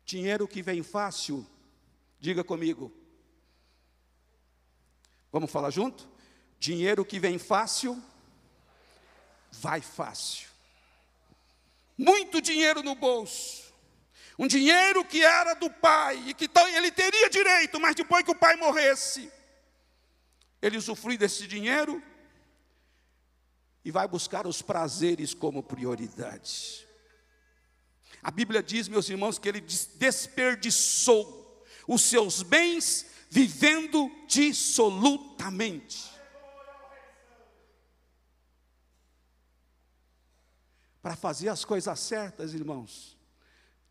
Dinheiro 0.04 0.46
que 0.46 0.62
vem 0.62 0.82
fácil, 0.82 1.46
diga 2.20 2.44
comigo. 2.44 2.92
Vamos 5.32 5.50
falar 5.50 5.70
junto? 5.70 6.06
Dinheiro 6.58 7.04
que 7.04 7.18
vem 7.18 7.38
fácil, 7.38 8.00
vai 9.50 9.80
fácil. 9.80 10.48
Muito 11.96 12.40
dinheiro 12.40 12.82
no 12.82 12.94
bolso. 12.94 13.72
Um 14.38 14.46
dinheiro 14.46 15.04
que 15.04 15.24
era 15.24 15.54
do 15.54 15.70
pai 15.70 16.16
e 16.28 16.34
que 16.34 16.48
ele 16.74 16.90
teria 16.90 17.30
direito, 17.30 17.80
mas 17.80 17.94
depois 17.94 18.24
que 18.24 18.30
o 18.30 18.38
pai 18.38 18.56
morresse, 18.56 19.32
ele 20.60 20.76
usufrui 20.76 21.16
desse 21.16 21.46
dinheiro 21.46 22.02
e 23.84 23.90
vai 23.90 24.06
buscar 24.06 24.46
os 24.46 24.62
prazeres 24.62 25.34
como 25.34 25.62
prioridade. 25.62 26.86
A 28.22 28.30
Bíblia 28.30 28.62
diz, 28.62 28.86
meus 28.86 29.08
irmãos, 29.08 29.38
que 29.38 29.48
ele 29.48 29.60
desperdiçou 29.60 31.64
os 31.88 32.02
seus 32.02 32.42
bens 32.42 33.06
vivendo 33.32 34.10
dissolutamente. 34.26 36.12
Para 41.00 41.16
fazer 41.16 41.48
as 41.48 41.64
coisas 41.64 41.98
certas, 41.98 42.52
irmãos, 42.52 43.16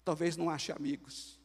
talvez 0.06 0.38
não 0.38 0.48
ache 0.48 0.72
amigos. 0.72 1.40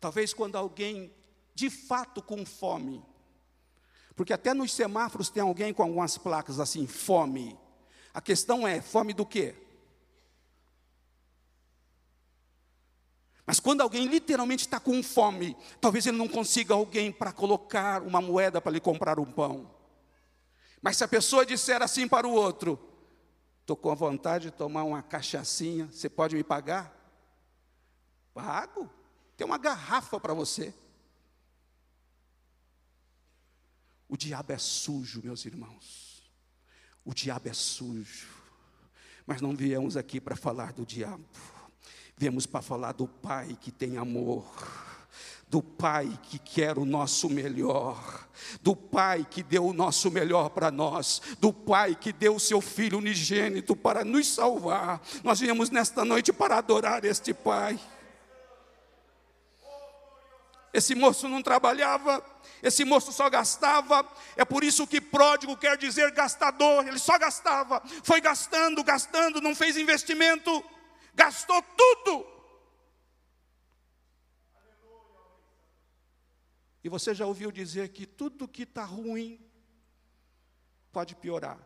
Talvez 0.00 0.34
quando 0.34 0.56
alguém 0.56 1.14
de 1.54 1.70
fato 1.70 2.20
com 2.20 2.44
fome, 2.44 3.00
porque 4.16 4.32
até 4.32 4.52
nos 4.52 4.74
semáforos 4.74 5.30
tem 5.30 5.40
alguém 5.40 5.72
com 5.72 5.84
algumas 5.84 6.18
placas 6.18 6.58
assim, 6.58 6.88
fome. 6.88 7.56
A 8.12 8.20
questão 8.20 8.66
é, 8.66 8.80
fome 8.80 9.12
do 9.14 9.24
quê? 9.24 9.54
Quando 13.62 13.80
alguém 13.80 14.06
literalmente 14.06 14.64
está 14.64 14.80
com 14.80 15.02
fome, 15.02 15.56
talvez 15.80 16.06
ele 16.06 16.16
não 16.16 16.28
consiga 16.28 16.74
alguém 16.74 17.12
para 17.12 17.32
colocar 17.32 18.02
uma 18.02 18.20
moeda 18.20 18.60
para 18.60 18.72
lhe 18.72 18.80
comprar 18.80 19.18
um 19.18 19.24
pão. 19.24 19.70
Mas 20.82 20.96
se 20.96 21.04
a 21.04 21.08
pessoa 21.08 21.44
disser 21.44 21.82
assim 21.82 22.08
para 22.08 22.26
o 22.26 22.32
outro: 22.32 22.78
Estou 23.60 23.76
com 23.76 23.94
vontade 23.94 24.46
de 24.46 24.50
tomar 24.50 24.82
uma 24.82 25.02
cachaçinha, 25.02 25.86
você 25.86 26.08
pode 26.08 26.34
me 26.34 26.42
pagar? 26.42 26.92
Pago. 28.34 28.90
Tem 29.36 29.46
uma 29.46 29.58
garrafa 29.58 30.18
para 30.18 30.34
você. 30.34 30.74
O 34.08 34.16
diabo 34.16 34.52
é 34.52 34.58
sujo, 34.58 35.22
meus 35.22 35.44
irmãos. 35.46 36.30
O 37.04 37.14
diabo 37.14 37.48
é 37.48 37.52
sujo. 37.52 38.28
Mas 39.24 39.40
não 39.40 39.54
viemos 39.54 39.96
aqui 39.96 40.20
para 40.20 40.34
falar 40.34 40.72
do 40.72 40.84
diabo. 40.84 41.24
Viemos 42.20 42.44
para 42.44 42.60
falar 42.60 42.92
do 42.92 43.08
Pai 43.08 43.56
que 43.58 43.70
tem 43.70 43.96
amor, 43.96 44.44
do 45.48 45.62
Pai 45.62 46.06
que 46.24 46.38
quer 46.38 46.76
o 46.76 46.84
nosso 46.84 47.30
melhor, 47.30 48.28
do 48.60 48.76
Pai 48.76 49.26
que 49.30 49.42
deu 49.42 49.64
o 49.64 49.72
nosso 49.72 50.10
melhor 50.10 50.50
para 50.50 50.70
nós, 50.70 51.22
do 51.38 51.50
Pai 51.50 51.96
que 51.98 52.12
deu 52.12 52.36
o 52.36 52.38
seu 52.38 52.60
Filho 52.60 52.98
unigênito 52.98 53.74
para 53.74 54.04
nos 54.04 54.34
salvar. 54.34 55.00
Nós 55.24 55.40
viemos 55.40 55.70
nesta 55.70 56.04
noite 56.04 56.30
para 56.30 56.58
adorar 56.58 57.06
este 57.06 57.32
Pai. 57.32 57.80
Esse 60.74 60.94
moço 60.94 61.26
não 61.26 61.40
trabalhava, 61.40 62.22
esse 62.62 62.84
moço 62.84 63.12
só 63.12 63.30
gastava, 63.30 64.06
é 64.36 64.44
por 64.44 64.62
isso 64.62 64.86
que 64.86 65.00
pródigo 65.00 65.56
quer 65.56 65.78
dizer 65.78 66.10
gastador, 66.10 66.86
ele 66.86 66.98
só 66.98 67.18
gastava, 67.18 67.82
foi 68.02 68.20
gastando, 68.20 68.84
gastando, 68.84 69.40
não 69.40 69.54
fez 69.54 69.78
investimento 69.78 70.62
gastou 71.20 71.62
tudo. 71.62 72.26
E 76.82 76.88
você 76.88 77.14
já 77.14 77.26
ouviu 77.26 77.52
dizer 77.52 77.90
que 77.90 78.06
tudo 78.06 78.48
que 78.48 78.62
está 78.62 78.84
ruim 78.84 79.38
pode 80.90 81.14
piorar. 81.14 81.58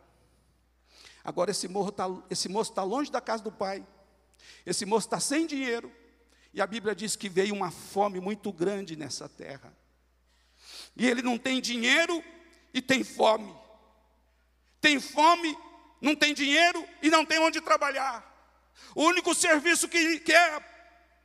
Agora 1.23 1.51
esse, 1.51 1.69
tá, 1.93 2.05
esse 2.29 2.49
moço 2.49 2.71
está 2.71 2.83
longe 2.83 3.09
da 3.09 3.21
casa 3.21 3.43
do 3.43 3.51
pai, 3.51 3.87
esse 4.65 4.85
moço 4.85 5.07
está 5.07 5.21
sem 5.21 5.47
dinheiro, 5.47 5.89
e 6.53 6.61
a 6.61 6.67
Bíblia 6.67 6.93
diz 6.93 7.15
que 7.15 7.29
veio 7.29 7.55
uma 7.55 7.71
fome 7.71 8.19
muito 8.19 8.51
grande 8.51 8.97
nessa 8.97 9.29
terra. 9.29 9.73
E 10.97 11.07
ele 11.07 11.21
não 11.21 11.37
tem 11.37 11.61
dinheiro 11.61 12.21
e 12.73 12.81
tem 12.81 13.05
fome. 13.05 13.55
Tem 14.81 14.99
fome, 14.99 15.57
não 16.01 16.13
tem 16.13 16.33
dinheiro 16.33 16.85
e 17.01 17.09
não 17.09 17.25
tem 17.25 17.39
onde 17.39 17.61
trabalhar. 17.61 18.34
O 18.95 19.03
único 19.03 19.33
serviço 19.33 19.87
que, 19.87 20.19
que 20.19 20.33
é 20.33 20.63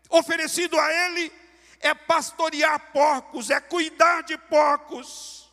oferecido 0.09 0.79
a 0.79 0.93
ele 0.93 1.33
é 1.81 1.95
pastorear 1.95 2.93
porcos, 2.93 3.51
é 3.51 3.61
cuidar 3.61 4.23
de 4.23 4.37
porcos. 4.37 5.51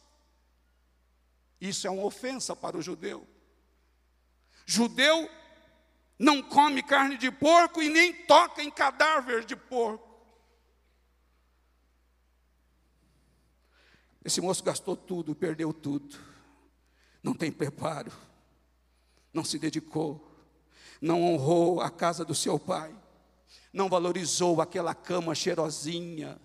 Isso 1.59 1.87
é 1.87 1.89
uma 1.89 2.03
ofensa 2.03 2.55
para 2.55 2.77
o 2.77 2.81
judeu. 2.81 3.27
Judeu 4.65 5.29
não 6.19 6.41
come 6.41 6.83
carne 6.83 7.17
de 7.17 7.31
porco 7.31 7.81
e 7.81 7.89
nem 7.89 8.13
toca 8.13 8.61
em 8.61 8.69
cadáver 8.69 9.45
de 9.45 9.55
porco. 9.55 10.05
Esse 14.23 14.41
moço 14.41 14.63
gastou 14.63 14.97
tudo, 14.97 15.33
perdeu 15.33 15.71
tudo. 15.73 16.19
Não 17.23 17.33
tem 17.33 17.51
preparo, 17.51 18.11
não 19.33 19.43
se 19.43 19.57
dedicou 19.57 20.36
não 21.01 21.23
honrou 21.23 21.81
a 21.81 21.89
casa 21.89 22.25
do 22.25 22.35
seu 22.35 22.59
pai, 22.59 22.93
não 23.71 23.89
valorizou 23.89 24.61
aquela 24.61 24.93
cama 24.95 25.35
cheirosinha 25.35 26.39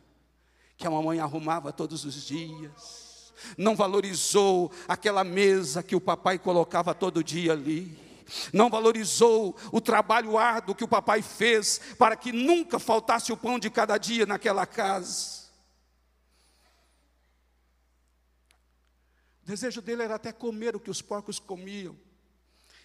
que 0.76 0.86
a 0.86 0.90
mamãe 0.90 1.20
arrumava 1.20 1.72
todos 1.72 2.04
os 2.04 2.14
dias, 2.24 3.32
não 3.56 3.74
valorizou 3.74 4.70
aquela 4.88 5.24
mesa 5.24 5.82
que 5.82 5.96
o 5.96 6.00
papai 6.00 6.38
colocava 6.38 6.94
todo 6.94 7.22
dia 7.22 7.52
ali, 7.52 7.96
não 8.52 8.70
valorizou 8.70 9.56
o 9.70 9.80
trabalho 9.80 10.38
árduo 10.38 10.74
que 10.74 10.84
o 10.84 10.88
papai 10.88 11.22
fez 11.22 11.80
para 11.98 12.16
que 12.16 12.32
nunca 12.32 12.78
faltasse 12.78 13.32
o 13.32 13.36
pão 13.36 13.58
de 13.58 13.70
cada 13.70 13.98
dia 13.98 14.26
naquela 14.26 14.66
casa. 14.66 15.42
O 19.42 19.46
desejo 19.46 19.82
dele 19.82 20.02
era 20.02 20.14
até 20.14 20.32
comer 20.32 20.76
o 20.76 20.80
que 20.80 20.90
os 20.90 21.02
porcos 21.02 21.38
comiam 21.38 21.96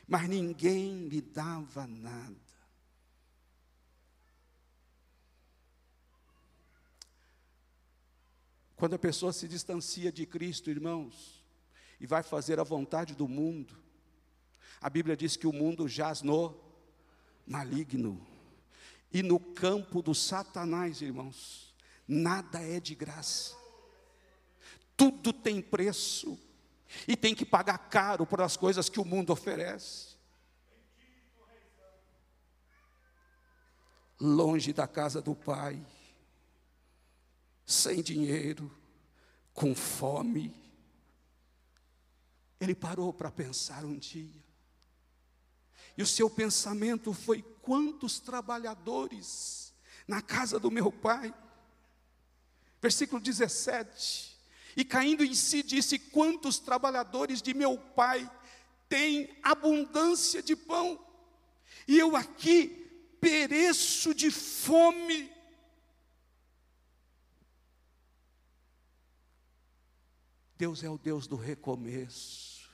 mas 0.07 0.27
ninguém 0.29 1.07
lhe 1.07 1.21
dava 1.21 1.85
nada. 1.85 2.47
Quando 8.77 8.93
a 8.93 8.99
pessoa 8.99 9.33
se 9.33 9.47
distancia 9.47 10.11
de 10.11 10.25
Cristo, 10.25 10.69
irmãos, 10.69 11.43
e 11.99 12.05
vai 12.05 12.23
fazer 12.23 12.59
a 12.59 12.63
vontade 12.63 13.15
do 13.15 13.27
mundo, 13.27 13.75
a 14.79 14.89
Bíblia 14.89 15.17
diz 15.17 15.35
que 15.35 15.47
o 15.47 15.51
mundo 15.51 15.87
jaz 15.87 16.21
no 16.21 16.55
maligno 17.45 18.25
e 19.11 19.23
no 19.23 19.39
campo 19.39 20.01
do 20.01 20.13
Satanás, 20.13 21.01
irmãos. 21.01 21.75
Nada 22.07 22.61
é 22.61 22.79
de 22.79 22.93
graça. 22.93 23.55
Tudo 24.95 25.33
tem 25.33 25.61
preço. 25.61 26.39
E 27.07 27.15
tem 27.15 27.35
que 27.35 27.45
pagar 27.45 27.77
caro 27.89 28.25
por 28.25 28.41
as 28.41 28.55
coisas 28.55 28.89
que 28.89 28.99
o 28.99 29.05
mundo 29.05 29.31
oferece. 29.31 30.15
Longe 34.19 34.73
da 34.73 34.87
casa 34.87 35.21
do 35.21 35.35
Pai, 35.35 35.85
sem 37.65 38.01
dinheiro, 38.01 38.75
com 39.53 39.75
fome. 39.75 40.55
Ele 42.59 42.73
parou 42.73 43.13
para 43.13 43.29
pensar 43.29 43.85
um 43.85 43.95
dia. 43.97 44.43
E 45.97 46.01
o 46.01 46.07
seu 46.07 46.29
pensamento 46.29 47.13
foi: 47.13 47.41
quantos 47.61 48.19
trabalhadores 48.19 49.73
na 50.07 50.21
casa 50.21 50.59
do 50.59 50.71
meu 50.71 50.91
pai? 50.91 51.33
Versículo 52.81 53.19
17. 53.19 54.26
E 54.77 54.85
caindo 54.85 55.25
em 55.25 55.33
si, 55.33 55.63
disse: 55.63 55.97
Quantos 55.97 56.59
trabalhadores 56.59 57.41
de 57.41 57.51
meu 57.55 57.79
pai 57.79 58.29
têm 58.87 59.35
abundância 59.41 60.41
de 60.41 60.55
pão, 60.55 61.03
e 61.87 61.97
eu 61.97 62.15
aqui 62.15 62.87
pereço 63.19 64.13
de 64.13 64.29
fome. 64.29 65.35
Deus 70.55 70.83
é 70.83 70.89
o 70.89 70.97
Deus 70.97 71.25
do 71.25 71.35
recomeço, 71.35 72.69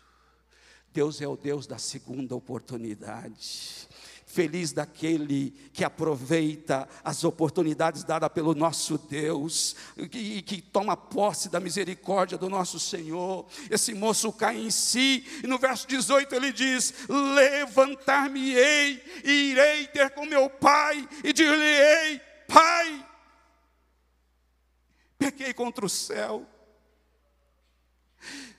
Deus 0.91 1.21
é 1.21 1.27
o 1.27 1.37
Deus 1.37 1.65
da 1.65 1.77
segunda 1.77 2.35
oportunidade. 2.35 3.87
Feliz 4.33 4.71
daquele 4.71 5.51
que 5.71 5.83
aproveita 5.83 6.89
as 7.03 7.23
oportunidades 7.23 8.03
dadas 8.03 8.31
pelo 8.33 8.55
nosso 8.55 8.97
Deus 8.97 9.75
e 9.95 10.41
que, 10.41 10.59
toma 10.59 10.97
posse 10.97 11.49
da 11.49 11.59
misericórdia 11.59 12.35
do 12.35 12.49
nosso 12.49 12.79
Senhor. 12.79 13.45
Esse 13.69 13.93
moço 13.93 14.33
cai 14.33 14.57
em 14.57 14.71
si, 14.71 15.23
e 15.43 15.45
no 15.45 15.59
verso 15.59 15.87
18 15.87 16.33
ele 16.33 16.51
diz: 16.51 16.95
Levantar-me-ei 17.07 19.03
e 19.23 19.51
irei 19.51 19.85
ter 19.85 20.09
com 20.09 20.25
meu 20.25 20.49
pai, 20.49 21.07
e 21.23 21.31
dir-lhe-ei: 21.31 22.19
Pai, 22.47 23.07
pequei 25.19 25.53
contra 25.53 25.85
o 25.85 25.89
céu, 25.89 26.43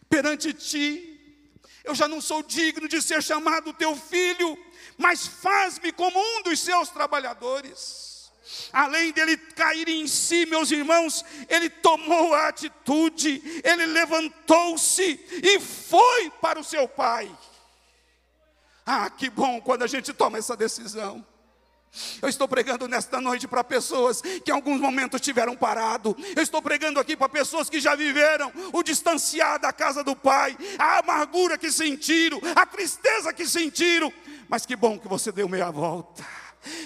perante 0.09 0.53
ti, 0.53 1.43
eu 1.83 1.97
já 1.97 2.07
não 2.07 2.21
sou 2.21 2.45
digno 2.45 2.87
de 2.87 3.03
ser 3.03 3.21
chamado 3.21 3.73
teu 3.73 3.97
filho 3.97 4.57
mas 4.97 5.27
faz-me 5.27 5.93
como 5.93 6.19
um 6.19 6.43
dos 6.43 6.61
seus 6.61 6.89
trabalhadores. 6.89 8.31
Além 8.73 9.13
dele 9.13 9.37
cair 9.37 9.89
em 9.89 10.07
si, 10.07 10.47
meus 10.47 10.71
irmãos, 10.71 11.25
ele 11.49 11.71
tomou 11.71 12.35
a 12.35 12.49
atitude, 12.49 13.43
ele 13.65 13.87
levantou-se 13.87 15.03
e 15.43 15.61
foi 15.61 16.31
para 16.41 16.61
o 16.61 16.65
seu 16.65 16.87
pai. 16.87 17.31
Ah, 18.85 19.09
que 19.09 19.31
bom 19.31 19.61
quando 19.61 19.83
a 19.83 19.87
gente 19.87 20.13
toma 20.13 20.39
essa 20.39 20.57
decisão. 20.57 21.25
Eu 22.21 22.29
estou 22.29 22.49
pregando 22.49 22.89
nesta 22.89 23.21
noite 23.21 23.47
para 23.47 23.63
pessoas 23.63 24.21
que 24.21 24.51
em 24.51 24.55
alguns 24.55 24.81
momentos 24.81 25.21
tiveram 25.21 25.57
parado. 25.57 26.17
Eu 26.35 26.43
estou 26.43 26.61
pregando 26.61 26.99
aqui 26.99 27.17
para 27.17 27.29
pessoas 27.29 27.71
que 27.71 27.81
já 27.81 27.95
viveram 27.95 28.53
o 28.73 28.83
distanciar 28.83 29.61
da 29.61 29.73
casa 29.73 30.03
do 30.03 30.17
Pai, 30.17 30.57
a 30.79 30.99
amargura 30.99 31.57
que 31.57 31.71
sentiram, 31.71 32.41
a 32.57 32.67
tristeza 32.67 33.33
que 33.33 33.47
sentiram. 33.47 34.13
Mas 34.49 34.67
que 34.67 34.75
bom 34.75 34.99
que 34.99 35.07
você 35.07 35.31
deu 35.31 35.49
meia 35.49 35.71
volta. 35.71 36.25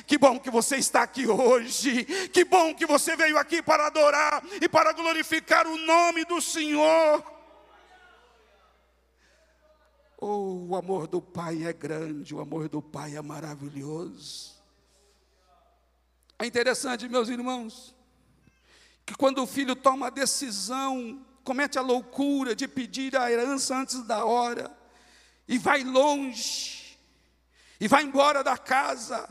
Que 0.07 0.18
bom 0.18 0.38
que 0.38 0.51
você 0.51 0.77
está 0.77 1.03
aqui 1.03 1.27
hoje. 1.27 2.05
Que 2.33 2.44
bom 2.44 2.75
que 2.75 2.85
você 2.85 3.16
veio 3.16 3.38
aqui 3.38 3.62
para 3.62 3.87
adorar 3.87 4.42
e 4.61 4.68
para 4.68 4.92
glorificar 4.92 5.66
o 5.66 5.77
nome 5.77 6.25
do 6.25 6.40
Senhor. 6.40 7.25
Oh, 10.21 10.66
o 10.68 10.77
amor 10.77 11.07
do 11.07 11.23
Pai 11.23 11.64
é 11.64 11.73
grande, 11.73 12.35
o 12.35 12.40
amor 12.40 12.68
do 12.68 12.83
Pai 12.83 13.16
é 13.16 13.23
maravilhoso. 13.23 14.58
É 16.38 16.46
interessante, 16.46 17.09
meus 17.09 17.29
irmãos, 17.29 17.94
que 19.05 19.14
quando 19.14 19.42
o 19.42 19.46
filho 19.46 19.74
toma 19.74 20.07
a 20.07 20.11
decisão, 20.11 21.27
comete 21.42 21.79
a 21.79 21.83
loucura 21.83 22.55
de 22.55 22.68
pedir 22.68 23.16
a 23.16 23.31
herança 23.31 23.77
antes 23.77 24.03
da 24.05 24.24
hora, 24.24 24.70
e 25.48 25.59
vai 25.59 25.83
longe, 25.83 26.96
e 27.81 27.88
vai 27.88 28.05
embora 28.05 28.44
da 28.44 28.57
casa, 28.57 29.29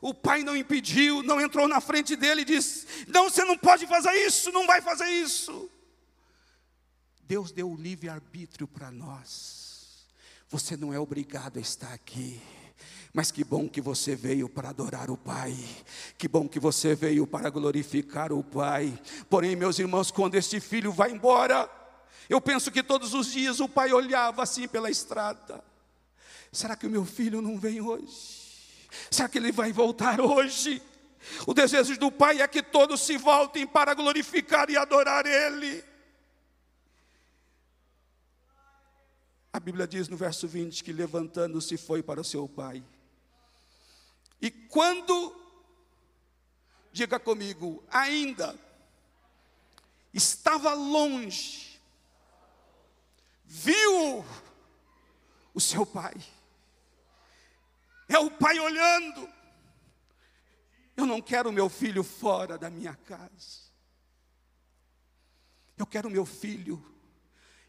o 0.00 0.14
pai 0.14 0.44
não 0.44 0.56
impediu, 0.56 1.22
não 1.22 1.40
entrou 1.40 1.66
na 1.66 1.80
frente 1.80 2.14
dele 2.14 2.42
e 2.42 2.44
disse: 2.44 2.86
Não, 3.08 3.28
você 3.30 3.44
não 3.44 3.56
pode 3.56 3.86
fazer 3.86 4.12
isso, 4.26 4.52
não 4.52 4.66
vai 4.66 4.80
fazer 4.80 5.08
isso. 5.08 5.70
Deus 7.22 7.50
deu 7.50 7.70
o 7.70 7.76
livre-arbítrio 7.76 8.68
para 8.68 8.90
nós, 8.92 10.06
você 10.48 10.76
não 10.76 10.92
é 10.94 11.00
obrigado 11.00 11.56
a 11.56 11.60
estar 11.60 11.92
aqui. 11.92 12.40
Mas 13.16 13.30
que 13.30 13.42
bom 13.42 13.66
que 13.66 13.80
você 13.80 14.14
veio 14.14 14.46
para 14.46 14.68
adorar 14.68 15.10
o 15.10 15.16
Pai, 15.16 15.56
que 16.18 16.28
bom 16.28 16.46
que 16.46 16.60
você 16.60 16.94
veio 16.94 17.26
para 17.26 17.48
glorificar 17.48 18.30
o 18.30 18.44
Pai. 18.44 18.92
Porém, 19.30 19.56
meus 19.56 19.78
irmãos, 19.78 20.10
quando 20.10 20.34
este 20.34 20.60
filho 20.60 20.92
vai 20.92 21.12
embora, 21.12 21.66
eu 22.28 22.42
penso 22.42 22.70
que 22.70 22.82
todos 22.82 23.14
os 23.14 23.32
dias 23.32 23.58
o 23.58 23.70
pai 23.70 23.90
olhava 23.90 24.42
assim 24.42 24.68
pela 24.68 24.90
estrada: 24.90 25.64
será 26.52 26.76
que 26.76 26.86
o 26.86 26.90
meu 26.90 27.06
filho 27.06 27.40
não 27.40 27.58
vem 27.58 27.80
hoje? 27.80 28.44
Será 29.10 29.30
que 29.30 29.38
ele 29.38 29.50
vai 29.50 29.72
voltar 29.72 30.20
hoje? 30.20 30.82
O 31.46 31.54
desejo 31.54 31.98
do 31.98 32.12
pai 32.12 32.42
é 32.42 32.46
que 32.46 32.62
todos 32.62 33.00
se 33.00 33.16
voltem 33.16 33.66
para 33.66 33.94
glorificar 33.94 34.68
e 34.68 34.76
adorar 34.76 35.24
Ele. 35.24 35.82
A 39.54 39.58
Bíblia 39.58 39.88
diz 39.88 40.06
no 40.06 40.18
verso 40.18 40.46
20 40.46 40.84
que 40.84 40.92
levantando-se 40.92 41.78
foi 41.78 42.02
para 42.02 42.20
o 42.20 42.24
seu 42.24 42.46
pai. 42.46 42.84
E 44.40 44.50
quando, 44.50 45.34
diga 46.92 47.18
comigo, 47.18 47.84
ainda 47.90 48.58
estava 50.12 50.72
longe, 50.74 51.80
viu 53.44 54.24
o 55.54 55.60
seu 55.60 55.84
pai. 55.86 56.14
É 58.08 58.18
o 58.18 58.30
pai 58.30 58.58
olhando. 58.58 59.28
Eu 60.96 61.06
não 61.06 61.20
quero 61.20 61.52
meu 61.52 61.68
filho 61.68 62.02
fora 62.02 62.56
da 62.56 62.70
minha 62.70 62.94
casa. 62.94 63.66
Eu 65.76 65.86
quero 65.86 66.08
meu 66.08 66.24
filho 66.24 66.82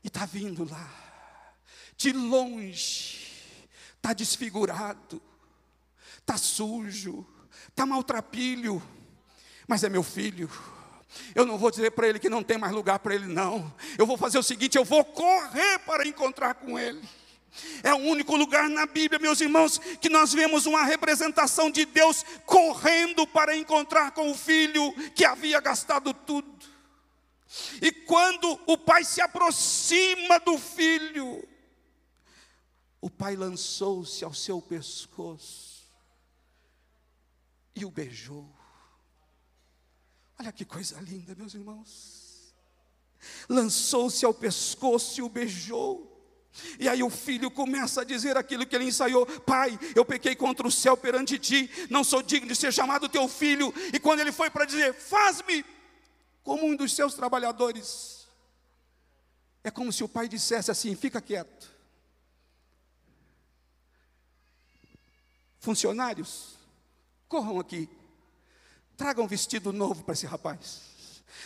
e 0.03 0.07
está 0.07 0.25
vindo 0.25 0.63
lá, 0.63 1.53
de 1.97 2.13
longe, 2.13 3.67
está 3.97 4.13
desfigurado, 4.13 5.21
está 6.27 6.37
sujo, 6.37 7.25
está 7.69 7.85
maltrapilho, 7.85 8.83
mas 9.65 9.85
é 9.85 9.89
meu 9.89 10.03
filho. 10.03 10.51
Eu 11.33 11.45
não 11.45 11.57
vou 11.57 11.71
dizer 11.71 11.91
para 11.91 12.09
ele 12.09 12.19
que 12.19 12.29
não 12.29 12.43
tem 12.43 12.57
mais 12.57 12.73
lugar 12.73 12.99
para 12.99 13.15
ele, 13.15 13.27
não. 13.27 13.73
Eu 13.97 14.05
vou 14.05 14.17
fazer 14.17 14.37
o 14.37 14.43
seguinte: 14.43 14.77
eu 14.77 14.83
vou 14.83 15.05
correr 15.05 15.79
para 15.79 16.05
encontrar 16.05 16.55
com 16.55 16.77
ele. 16.77 17.01
É 17.81 17.93
o 17.93 17.97
único 17.97 18.35
lugar 18.35 18.69
na 18.69 18.85
Bíblia, 18.85 19.17
meus 19.17 19.39
irmãos, 19.39 19.79
que 20.01 20.09
nós 20.09 20.33
vemos 20.33 20.65
uma 20.65 20.83
representação 20.83 21.71
de 21.71 21.85
Deus 21.85 22.23
correndo 22.45 23.25
para 23.25 23.55
encontrar 23.55 24.11
com 24.11 24.29
o 24.29 24.35
filho 24.35 24.93
que 25.15 25.23
havia 25.25 25.59
gastado 25.61 26.13
tudo. 26.13 26.67
E 27.81 27.89
quando 27.89 28.59
o 28.67 28.77
pai 28.77 29.05
se 29.05 29.21
aproxima 29.21 30.39
do 30.41 30.57
filho, 30.59 31.47
o 33.01 33.09
pai 33.09 33.35
lançou-se 33.35 34.23
ao 34.23 34.33
seu 34.33 34.61
pescoço 34.61 35.66
e 37.77 37.85
o 37.85 37.91
beijou. 37.91 38.49
Olha 40.39 40.51
que 40.51 40.65
coisa 40.65 40.99
linda, 40.99 41.35
meus 41.35 41.53
irmãos. 41.53 42.55
Lançou-se 43.47 44.25
ao 44.25 44.33
pescoço 44.33 45.19
e 45.19 45.23
o 45.23 45.29
beijou. 45.29 46.13
E 46.79 46.89
aí 46.89 47.03
o 47.03 47.09
filho 47.09 47.51
começa 47.51 48.01
a 48.01 48.03
dizer 48.03 48.35
aquilo 48.35 48.65
que 48.65 48.75
ele 48.75 48.85
ensaiou: 48.85 49.25
Pai, 49.25 49.77
eu 49.95 50.03
pequei 50.03 50.35
contra 50.35 50.67
o 50.67 50.71
céu 50.71 50.97
perante 50.97 51.37
ti, 51.37 51.69
não 51.89 52.03
sou 52.03 52.23
digno 52.23 52.47
de 52.47 52.55
ser 52.55 52.73
chamado 52.73 53.07
teu 53.07 53.27
filho. 53.27 53.71
E 53.93 53.99
quando 53.99 54.21
ele 54.21 54.31
foi 54.31 54.49
para 54.49 54.65
dizer: 54.65 54.93
Faz-me 54.93 55.63
como 56.43 56.65
um 56.65 56.75
dos 56.75 56.95
seus 56.95 57.13
trabalhadores, 57.13 58.27
é 59.63 59.69
como 59.69 59.93
se 59.93 60.03
o 60.03 60.09
pai 60.09 60.27
dissesse 60.27 60.71
assim: 60.71 60.95
Fica 60.95 61.21
quieto. 61.21 61.71
Funcionários, 65.59 66.56
corram 67.27 67.59
aqui, 67.59 67.89
tragam 68.95 69.25
um 69.25 69.27
vestido 69.27 69.71
novo 69.73 70.03
para 70.03 70.13
esse 70.13 70.25
rapaz. 70.25 70.87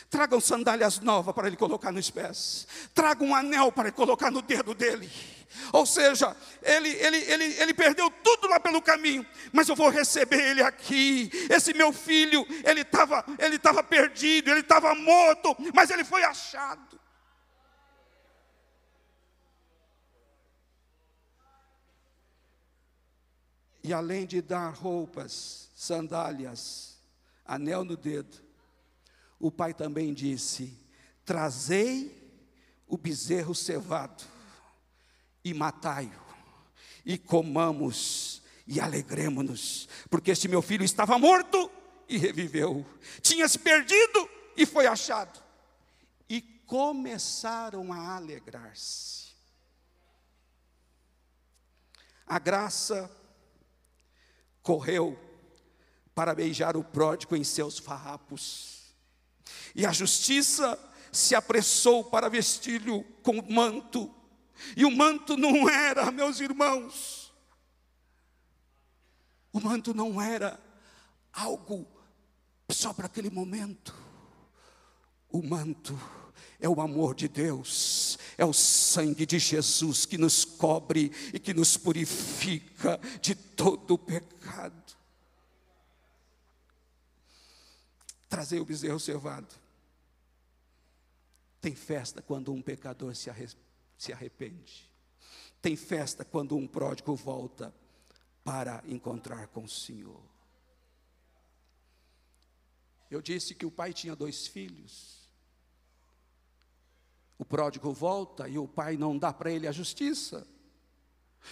Tragam 0.10 0.40
sandálias 0.40 1.00
novas 1.00 1.34
para 1.34 1.48
ele 1.48 1.56
colocar 1.56 1.92
nos 1.92 2.10
pés. 2.10 2.68
Traga 2.94 3.24
um 3.24 3.36
anel 3.36 3.72
para 3.72 3.88
ele 3.88 3.96
colocar 3.96 4.30
no 4.30 4.42
dedo 4.42 4.74
dele. 4.74 5.10
Ou 5.74 5.86
seja, 5.86 6.36
ele, 6.62 6.90
ele, 6.90 7.18
ele, 7.18 7.44
ele 7.62 7.74
perdeu 7.74 8.10
tudo 8.10 8.48
lá 8.48 8.60
pelo 8.60 8.82
caminho, 8.82 9.26
mas 9.52 9.68
eu 9.68 9.76
vou 9.76 9.90
receber 9.90 10.52
ele 10.52 10.62
aqui. 10.62 11.30
Esse 11.50 11.74
meu 11.74 11.92
filho, 11.92 12.46
ele 12.64 12.82
estava 12.82 13.26
ele 13.40 13.60
tava 13.60 13.84
perdido, 13.84 14.50
ele 14.50 14.62
estava 14.62 14.96
morto, 14.96 15.56
mas 15.74 15.90
ele 15.90 16.04
foi 16.04 16.24
achado. 16.24 17.01
E 23.84 23.94
além 23.94 24.26
de 24.26 24.42
dar 24.42 24.74
roupas, 24.74 25.70
sandálias, 25.76 26.98
anel 27.46 27.84
no 27.84 27.98
dedo, 27.98 28.38
o 29.40 29.52
pai 29.52 29.74
também 29.74 30.14
disse: 30.14 30.78
Trazei 31.26 32.22
o 32.88 32.98
bezerro 32.98 33.56
cevado 33.56 34.24
e 35.44 35.54
matai-o, 35.54 36.22
e 37.06 37.18
comamos 37.18 38.42
e 38.68 38.80
alegremos-nos, 38.80 39.90
porque 40.10 40.32
este 40.32 40.48
meu 40.48 40.62
filho 40.62 40.86
estava 40.86 41.18
morto 41.18 41.72
e 42.08 42.18
reviveu, 42.18 42.86
tinha 43.22 43.48
se 43.48 43.58
perdido 43.58 44.30
e 44.56 44.66
foi 44.66 44.86
achado. 44.86 45.42
E 46.30 46.42
começaram 46.42 47.92
a 47.92 48.16
alegrar-se. 48.16 49.32
A 52.26 52.40
graça 52.40 53.10
correu 54.62 55.20
para 56.14 56.36
beijar 56.36 56.76
o 56.78 56.84
pródigo 56.84 57.36
em 57.36 57.44
seus 57.44 57.78
farrapos. 57.78 58.94
E 59.76 59.86
a 59.86 59.92
justiça 59.92 60.78
se 61.12 61.36
apressou 61.36 62.04
para 62.04 62.30
vestir-lhe 62.30 63.04
com 63.24 63.42
manto. 63.52 64.14
E 64.76 64.86
o 64.86 64.92
manto 64.92 65.36
não 65.36 65.70
era, 65.70 66.12
meus 66.12 66.40
irmãos, 66.40 67.34
o 69.52 69.60
manto 69.60 69.94
não 69.94 70.22
era 70.22 70.60
algo 71.34 71.86
só 72.70 72.94
para 72.94 73.08
aquele 73.08 73.30
momento. 73.30 73.94
O 75.30 75.42
manto 75.42 76.00
é 76.60 76.70
o 76.70 76.80
amor 76.80 77.16
de 77.16 77.28
Deus, 77.28 78.11
é 78.38 78.46
o 78.46 78.54
sangue 78.54 79.26
de 79.26 79.40
Jesus 79.40 80.06
que 80.06 80.18
nos 80.18 80.46
cobre 80.46 81.12
e 81.34 81.40
que 81.40 81.54
nos 81.54 81.78
purifica 81.78 83.00
de 83.22 83.36
todo 83.36 83.96
o 83.96 83.98
pecado. 83.98 84.96
Trazer 88.30 88.60
o 88.60 88.66
bezerro 88.66 89.00
cevado. 89.00 89.54
Tem 91.60 91.76
festa 91.76 92.22
quando 92.22 92.52
um 92.52 92.62
pecador 92.62 93.16
se, 93.16 93.30
se 93.98 94.12
arrepende. 94.12 94.90
Tem 95.62 95.76
festa 95.76 96.26
quando 96.26 96.56
um 96.56 96.66
pródigo 96.66 97.16
volta 97.16 97.74
para 98.44 98.84
encontrar 98.88 99.48
com 99.48 99.64
o 99.64 99.70
Senhor. 99.70 100.22
Eu 103.12 103.22
disse 103.22 103.54
que 103.54 103.66
o 103.66 103.72
pai 103.72 103.94
tinha 103.94 104.16
dois 104.16 104.48
filhos. 104.48 105.21
O 107.42 107.46
pródigo 107.46 107.92
volta 107.92 108.48
e 108.48 108.60
o 108.60 108.68
pai 108.68 108.96
não 108.96 109.18
dá 109.18 109.34
para 109.34 109.52
ele 109.52 109.68
a 109.68 109.72
justiça. 109.72 110.48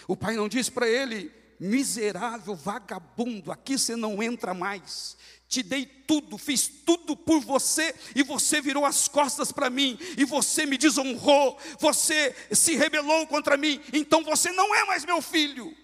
O 0.08 0.16
pai 0.16 0.36
não 0.36 0.48
diz 0.48 0.70
para 0.70 0.88
ele: 0.88 1.32
miserável 1.60 2.56
vagabundo, 2.56 3.52
aqui 3.52 3.76
você 3.76 3.96
não 3.96 4.22
entra 4.22 4.54
mais. 4.54 5.18
Te 5.48 5.64
dei 5.64 5.88
tudo, 5.88 6.38
fiz 6.38 6.68
tudo 6.68 7.18
por 7.18 7.40
você 7.40 7.96
e 8.16 8.22
você 8.22 8.62
virou 8.62 8.86
as 8.86 9.08
costas 9.08 9.52
para 9.52 9.68
mim 9.68 9.98
e 10.16 10.26
você 10.26 10.64
me 10.64 10.78
desonrou, 10.78 11.58
você 11.80 12.36
se 12.52 12.76
rebelou 12.76 13.26
contra 13.26 13.58
mim, 13.58 13.82
então 13.92 14.24
você 14.24 14.52
não 14.52 14.76
é 14.76 14.86
mais 14.86 15.04
meu 15.04 15.24
filho. 15.24 15.76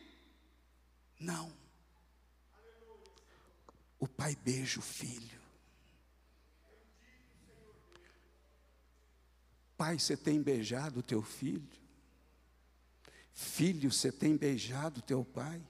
Não. 1.20 1.51
O 3.99 4.08
pai 4.08 4.38
beija 4.43 4.78
o 4.78 4.84
filho. 4.84 5.34
Pai, 9.78 9.99
você 9.99 10.15
tem 10.15 10.41
beijado 10.41 10.99
o 10.99 11.03
teu 11.03 11.21
filho? 11.21 11.67
Filho, 13.34 13.91
você 13.91 14.11
tem 14.11 14.38
beijado 14.38 14.99
o 14.99 15.03
teu 15.03 15.26
pai? 15.26 15.61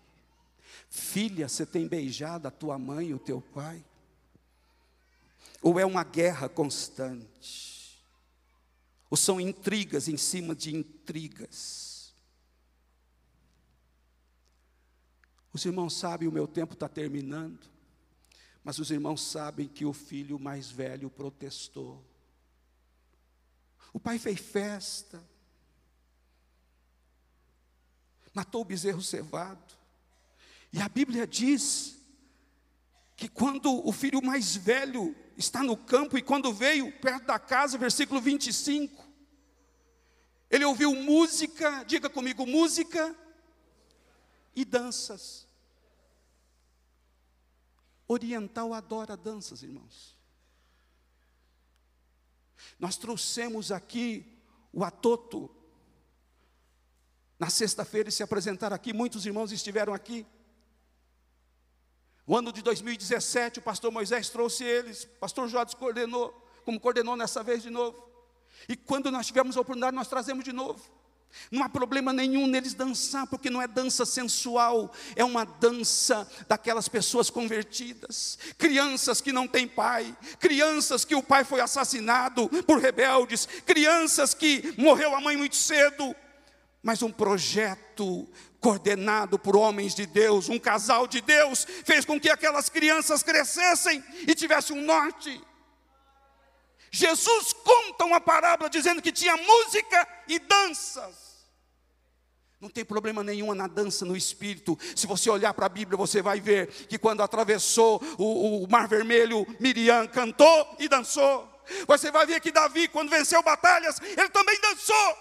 Filha, 0.90 1.48
você 1.50 1.66
tem 1.66 1.88
beijado 1.88 2.48
a 2.48 2.52
tua 2.52 2.78
mãe 2.78 3.08
e 3.08 3.14
o 3.14 3.20
teu 3.20 3.42
pai? 3.42 3.84
Ou 5.62 5.80
é 5.80 5.86
uma 5.86 6.04
guerra 6.04 6.48
constante? 6.48 8.00
Ou 9.10 9.18
são 9.18 9.42
intrigas 9.42 10.08
em 10.08 10.18
cima 10.18 10.54
de 10.54 10.76
intrigas? 10.76 12.14
Os 15.52 15.66
irmãos 15.66 15.98
sabem, 15.98 16.28
o 16.28 16.32
meu 16.32 16.48
tempo 16.48 16.74
está 16.74 16.88
terminando, 16.88 17.68
mas 18.64 18.78
os 18.78 18.92
irmãos 18.92 19.24
sabem 19.24 19.68
que 19.68 19.86
o 19.86 19.94
filho 19.94 20.38
mais 20.38 20.70
velho 20.70 21.10
protestou. 21.10 22.04
O 23.96 24.00
pai 24.00 24.20
fez 24.20 24.38
festa, 24.38 25.24
matou 28.34 28.60
o 28.60 28.66
bezerro 28.66 29.02
cevado, 29.02 29.74
e 30.74 30.82
a 30.82 30.90
Bíblia 30.90 31.26
diz 31.26 31.96
que 33.16 33.30
quando 33.30 33.88
o 33.88 33.94
filho 33.94 34.22
mais 34.22 34.54
velho 34.54 35.16
está 35.38 35.64
no 35.64 35.78
campo 35.78 36.18
e 36.18 36.22
quando 36.22 36.54
veio 36.54 36.92
perto 37.00 37.28
da 37.28 37.40
casa, 37.40 37.78
versículo 37.78 38.20
25, 38.20 39.02
ele 40.50 40.66
ouviu 40.66 40.94
música, 40.94 41.84
diga 41.84 42.10
comigo, 42.10 42.46
música 42.46 43.16
e 44.54 44.66
danças. 44.66 45.48
Oriental 48.10 48.74
adora 48.74 49.16
danças, 49.16 49.64
irmãos. 49.64 50.15
Nós 52.80 52.98
trouxemos 52.98 53.72
aqui 53.72 54.40
o 54.72 54.84
Atoto. 54.84 55.50
Na 57.38 57.50
sexta-feira 57.50 58.10
se 58.12 58.24
apresentaram 58.24 58.76
aqui, 58.76 58.94
muitos 58.94 59.26
irmãos 59.26 59.52
estiveram 59.52 59.94
aqui. 59.94 60.26
O 62.28 62.36
ano 62.36 62.52
de 62.52 62.62
2017, 62.62 63.60
o 63.60 63.62
pastor 63.62 63.92
Moisés 63.92 64.30
trouxe 64.30 64.64
eles, 64.64 65.04
o 65.04 65.20
pastor 65.20 65.48
Jodes 65.48 65.76
coordenou, 65.76 66.32
como 66.64 66.80
coordenou 66.80 67.16
nessa 67.16 67.44
vez 67.44 67.62
de 67.62 67.70
novo. 67.70 68.04
E 68.68 68.76
quando 68.76 69.12
nós 69.12 69.28
tivermos 69.28 69.56
a 69.56 69.62
oportunidade, 69.62 69.96
nós 69.96 70.08
trazemos 70.08 70.44
de 70.44 70.52
novo. 70.52 70.82
Não 71.52 71.64
há 71.64 71.70
problema 71.70 72.12
nenhum 72.12 72.48
neles 72.48 72.74
dançar, 72.74 73.28
porque 73.28 73.50
não 73.50 73.62
é 73.62 73.68
dança 73.68 74.06
sensual, 74.06 74.92
é 75.16 75.24
uma 75.24 75.46
dança 75.46 76.28
daquelas 76.48 76.88
pessoas 76.88 77.30
convertidas, 77.30 78.38
crianças 78.58 79.22
que 79.22 79.32
não 79.32 79.48
têm 79.48 79.68
pai, 79.68 80.16
crianças 80.40 81.06
que 81.06 81.16
o 81.16 81.24
pai 81.24 81.44
foi 81.44 81.62
assassinado 81.62 82.50
por 82.64 82.80
rebeldes, 82.80 83.48
crianças 83.66 84.34
que 84.34 84.74
morreu 84.78 85.16
a 85.16 85.22
mãe 85.22 85.38
muito 85.38 85.56
cedo, 85.56 86.16
mas 86.82 87.02
um 87.02 87.12
projeto 87.12 88.28
coordenado 88.60 89.38
por 89.38 89.56
homens 89.56 89.94
de 89.94 90.06
Deus, 90.06 90.50
um 90.50 90.58
casal 90.58 91.06
de 91.08 91.22
Deus, 91.22 91.68
fez 91.84 92.04
com 92.04 92.20
que 92.20 92.30
aquelas 92.30 92.70
crianças 92.70 93.22
crescessem 93.22 94.04
e 94.28 94.34
tivessem 94.34 94.78
um 94.78 94.82
norte. 94.82 95.40
Jesus 96.96 97.52
conta 97.52 98.06
uma 98.06 98.22
parábola 98.22 98.70
dizendo 98.70 99.02
que 99.02 99.12
tinha 99.12 99.36
música 99.36 100.08
e 100.30 100.40
danças. 100.40 101.46
Não 102.62 102.70
tem 102.70 102.86
problema 102.86 103.22
nenhum 103.22 103.54
na 103.54 103.68
dança 103.68 104.06
no 104.06 104.16
espírito. 104.16 104.80
Se 104.96 105.06
você 105.06 105.30
olhar 105.30 105.54
para 105.54 105.66
a 105.66 105.70
Bíblia, 105.70 105.98
você 105.98 106.22
vai 106.22 106.40
ver 106.40 106.68
que 106.88 106.98
quando 106.98 107.22
atravessou 107.22 108.02
o, 108.18 108.64
o, 108.64 108.70
Mar 108.70 108.88
Vermelho, 108.88 109.46
Miriam 109.60 110.08
cantou 110.08 110.78
e 110.80 110.88
dançou. 110.88 111.52
Você 111.86 112.12
vai 112.12 112.26
ver 112.26 112.40
que 112.40 112.50
Davi, 112.50 112.88
quando 112.88 113.10
venceu 113.10 113.44
batalhas, 113.44 114.00
ele 114.00 114.30
também 114.30 114.58
dançou. 114.62 115.18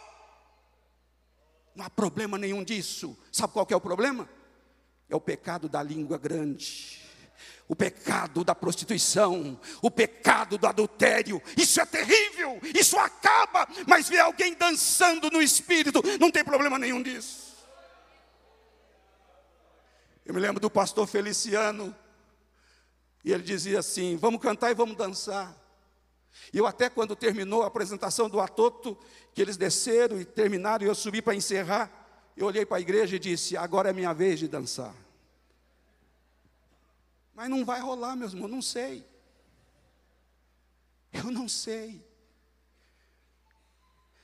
Não 1.74 1.84
há 1.84 1.90
problema 1.90 2.38
nenhum 2.38 2.62
disso. 2.62 3.18
Sabe 3.32 3.52
qual 3.52 3.66
é 3.68 3.74
o 3.74 3.80
problema? 3.80 4.28
É 5.10 5.16
o 5.16 5.20
pecado 5.20 5.68
da 5.68 5.82
língua 5.82 6.18
grande 6.18 7.03
o 7.68 7.74
pecado 7.74 8.44
da 8.44 8.54
prostituição, 8.54 9.58
o 9.80 9.90
pecado 9.90 10.58
do 10.58 10.66
adultério. 10.66 11.42
Isso 11.56 11.80
é 11.80 11.86
terrível, 11.86 12.60
isso 12.74 12.98
acaba, 12.98 13.66
mas 13.86 14.08
ver 14.08 14.20
alguém 14.20 14.54
dançando 14.54 15.30
no 15.30 15.40
espírito, 15.40 16.02
não 16.20 16.30
tem 16.30 16.44
problema 16.44 16.78
nenhum 16.78 17.02
disso. 17.02 17.54
Eu 20.24 20.34
me 20.34 20.40
lembro 20.40 20.60
do 20.60 20.70
pastor 20.70 21.06
Feliciano, 21.06 21.94
e 23.24 23.32
ele 23.32 23.42
dizia 23.42 23.78
assim: 23.78 24.16
vamos 24.16 24.40
cantar 24.40 24.70
e 24.70 24.74
vamos 24.74 24.96
dançar. 24.96 25.54
E 26.52 26.58
eu 26.58 26.66
até 26.66 26.88
quando 26.88 27.14
terminou 27.14 27.62
a 27.62 27.66
apresentação 27.66 28.28
do 28.28 28.40
Atoto, 28.40 28.98
que 29.34 29.40
eles 29.40 29.56
desceram 29.56 30.20
e 30.20 30.24
terminaram, 30.24 30.84
e 30.84 30.88
eu 30.88 30.94
subi 30.94 31.22
para 31.22 31.34
encerrar, 31.34 31.90
eu 32.36 32.46
olhei 32.46 32.66
para 32.66 32.78
a 32.78 32.80
igreja 32.80 33.16
e 33.16 33.18
disse: 33.18 33.56
agora 33.56 33.90
é 33.90 33.92
minha 33.92 34.12
vez 34.12 34.38
de 34.38 34.48
dançar. 34.48 34.94
Mas 37.34 37.50
não 37.50 37.64
vai 37.64 37.80
rolar, 37.80 38.14
meus 38.16 38.32
irmãos, 38.32 38.48
não 38.48 38.62
sei. 38.62 39.04
Eu 41.12 41.30
não 41.30 41.48
sei. 41.48 42.04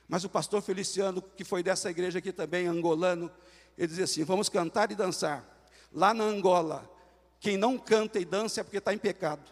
Mas 0.07 0.23
o 0.23 0.29
pastor 0.29 0.61
Feliciano, 0.61 1.21
que 1.21 1.43
foi 1.43 1.63
dessa 1.63 1.89
igreja 1.89 2.19
aqui 2.19 2.33
também, 2.33 2.67
angolano, 2.67 3.31
ele 3.77 3.87
dizia 3.87 4.03
assim: 4.03 4.23
vamos 4.23 4.49
cantar 4.49 4.91
e 4.91 4.95
dançar. 4.95 5.45
Lá 5.91 6.13
na 6.13 6.23
Angola, 6.23 6.89
quem 7.39 7.57
não 7.57 7.77
canta 7.77 8.19
e 8.19 8.25
dança 8.25 8.61
é 8.61 8.63
porque 8.63 8.77
está 8.77 8.93
em 8.93 8.97
pecado. 8.97 9.49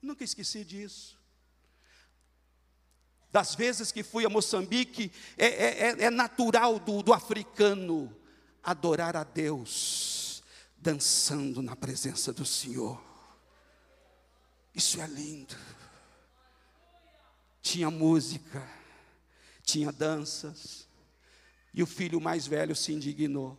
Nunca 0.00 0.22
esqueci 0.22 0.64
disso. 0.64 1.18
Das 3.32 3.54
vezes 3.54 3.90
que 3.90 4.02
fui 4.02 4.24
a 4.24 4.30
Moçambique, 4.30 5.12
é, 5.36 5.46
é, 5.46 5.88
é, 5.88 6.04
é 6.04 6.10
natural 6.10 6.78
do, 6.78 7.02
do 7.02 7.12
africano 7.12 8.14
adorar 8.62 9.16
a 9.16 9.24
Deus, 9.24 10.15
dançando 10.86 11.60
na 11.60 11.74
presença 11.74 12.32
do 12.32 12.46
Senhor. 12.46 13.02
Isso 14.72 15.00
é 15.00 15.06
lindo. 15.08 15.56
Tinha 17.60 17.90
música, 17.90 18.64
tinha 19.64 19.90
danças, 19.90 20.86
e 21.74 21.82
o 21.82 21.86
filho 21.86 22.20
mais 22.20 22.46
velho 22.46 22.76
se 22.76 22.92
indignou. 22.92 23.58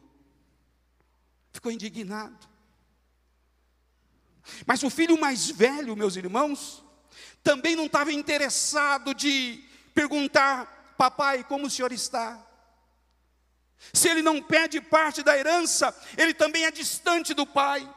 Ficou 1.52 1.70
indignado. 1.70 2.48
Mas 4.66 4.82
o 4.84 4.90
filho 4.90 5.20
mais 5.20 5.50
velho, 5.50 5.98
meus 5.98 6.16
irmãos, 6.16 6.82
também 7.44 7.76
não 7.76 7.88
estava 7.88 8.14
interessado 8.14 9.14
de 9.14 9.62
perguntar, 9.94 10.96
papai, 10.98 11.44
como 11.44 11.68
o 11.68 11.70
senhor 11.70 11.92
está? 11.92 12.47
Se 13.94 14.10
ele 14.10 14.22
não 14.22 14.42
pede 14.42 14.82
parte 14.82 15.24
da 15.24 15.38
herança, 15.38 15.96
ele 16.18 16.34
também 16.34 16.66
é 16.66 16.72
distante 16.72 17.34
do 17.34 17.46
pai. 17.46 17.88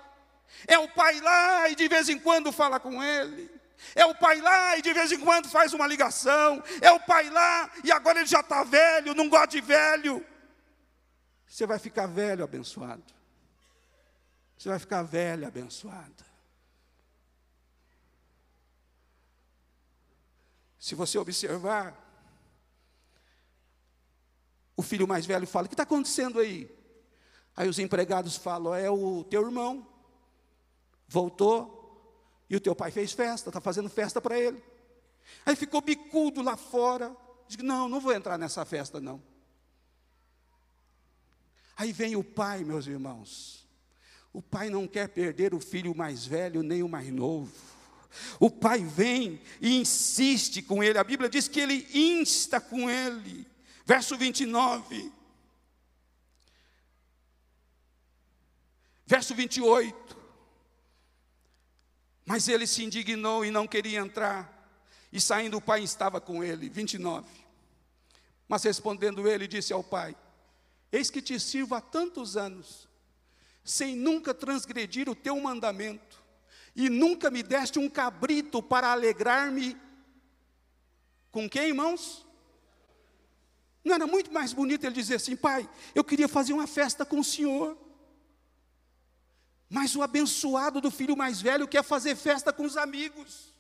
É 0.67 0.79
o 0.79 0.89
pai 0.89 1.21
lá 1.21 1.69
e 1.69 1.75
de 1.75 1.89
vez 1.89 2.09
em 2.09 2.19
quando 2.19 2.53
fala 2.53 2.79
com 2.79 3.03
ele. 3.03 3.51
É 3.95 4.05
o 4.05 4.15
pai 4.15 4.41
lá 4.41 4.77
e 4.77 4.83
de 4.83 4.93
vez 4.93 5.11
em 5.11 5.21
quando 5.21 5.49
faz 5.49 5.73
uma 5.73 5.87
ligação. 5.87 6.63
É 6.81 6.91
o 6.93 7.01
pai 7.01 7.31
lá 7.31 7.71
e 7.83 7.91
agora 7.91 8.19
ele 8.19 8.29
já 8.29 8.41
está 8.41 8.63
velho, 8.63 9.15
não 9.15 9.29
gosta 9.29 9.49
de 9.49 9.61
velho. 9.61 10.25
Você 11.47 11.67
vai 11.67 11.79
ficar 11.79 12.07
velho 12.07 12.45
abençoado. 12.45 13.03
Você 14.57 14.69
vai 14.69 14.79
ficar 14.79 15.03
velha 15.03 15.49
abençoada. 15.49 16.31
Se 20.79 20.95
você 20.95 21.19
observar, 21.19 21.95
o 24.81 24.83
filho 24.83 25.07
mais 25.07 25.27
velho 25.27 25.47
fala: 25.47 25.67
O 25.67 25.69
que 25.69 25.75
está 25.75 25.83
acontecendo 25.83 26.41
aí? 26.41 26.75
Aí 27.55 27.69
os 27.69 27.79
empregados 27.79 28.37
falam: 28.37 28.75
É 28.75 28.91
o 28.91 29.23
teu 29.25 29.43
irmão 29.43 29.87
voltou 31.07 31.79
e 32.49 32.57
o 32.57 32.61
teu 32.61 32.75
pai 32.75 32.91
fez 32.91 33.13
festa, 33.13 33.51
está 33.51 33.61
fazendo 33.61 33.91
festa 33.91 34.21
para 34.21 34.39
ele. 34.39 34.63
Aí 35.45 35.55
ficou 35.55 35.81
bicudo 35.81 36.41
lá 36.41 36.57
fora. 36.57 37.15
Diz: 37.47 37.59
Não, 37.59 37.89
não 37.89 38.01
vou 38.01 38.13
entrar 38.13 38.39
nessa 38.39 38.65
festa, 38.65 39.01
não. 39.01 39.23
Aí 41.77 41.93
vem 41.93 42.17
o 42.17 42.25
pai, 42.25 42.65
meus 42.65 42.87
irmãos. 42.87 43.69
O 44.33 44.41
pai 44.41 44.71
não 44.71 44.87
quer 44.87 45.09
perder 45.09 45.53
o 45.53 45.61
filho 45.61 45.95
mais 45.95 46.25
velho 46.25 46.63
nem 46.63 46.83
o 46.83 46.89
mais 46.89 47.09
novo. 47.13 47.53
O 48.39 48.51
pai 48.51 48.83
vem 48.85 49.41
e 49.61 49.81
insiste 49.81 50.63
com 50.63 50.83
ele. 50.83 50.99
A 50.99 51.05
Bíblia 51.05 51.29
diz 51.29 51.49
que 51.49 51.61
ele 51.61 51.87
insta 51.93 52.61
com 52.61 52.89
ele. 52.89 53.50
Verso 53.85 54.17
29. 54.17 55.13
Verso 59.07 59.35
28. 59.35 60.17
Mas 62.25 62.47
ele 62.47 62.67
se 62.67 62.85
indignou 62.85 63.45
e 63.45 63.51
não 63.51 63.67
queria 63.67 63.99
entrar. 63.99 64.57
E 65.13 65.21
saindo 65.21 65.57
o 65.57 65.61
pai 65.61 65.83
estava 65.83 66.21
com 66.21 66.45
ele. 66.45 66.69
29. 66.69 67.29
Mas 68.47 68.65
respondendo 68.65 69.29
ele, 69.29 69.49
disse 69.49 69.73
ao 69.73 69.83
pai: 69.83 70.17
Eis 70.93 71.11
que 71.11 71.21
te 71.21 71.39
sirvo 71.39 71.75
há 71.75 71.81
tantos 71.81 72.37
anos, 72.37 72.89
sem 73.65 73.97
nunca 73.97 74.33
transgredir 74.33 75.09
o 75.09 75.15
teu 75.15 75.41
mandamento, 75.41 76.23
e 76.75 76.89
nunca 76.89 77.31
me 77.31 77.43
deste 77.43 77.79
um 77.79 77.89
cabrito 77.89 78.63
para 78.63 78.93
alegrar-me. 78.93 79.77
Com 81.31 81.49
quem, 81.49 81.69
irmãos? 81.69 82.27
Não 83.85 83.95
era 83.95 84.07
muito 84.07 84.33
mais 84.33 84.53
bonito 84.53 84.85
ele 84.85 84.95
dizer 84.95 85.17
assim, 85.17 85.35
pai, 85.35 85.69
eu 85.95 86.05
queria 86.05 86.29
fazer 86.29 86.53
uma 86.53 86.67
festa 86.67 87.05
com 87.05 87.19
o 87.19 87.25
senhor. 87.25 87.77
Mas 89.69 89.95
o 89.95 90.03
abençoado 90.03 90.81
do 90.81 90.91
filho 90.91 91.17
mais 91.17 91.41
velho 91.41 91.69
quer 91.69 91.85
fazer 91.85 92.17
festa 92.17 92.53
com 92.53 92.65
os 92.65 92.77
amigos. 92.77 93.55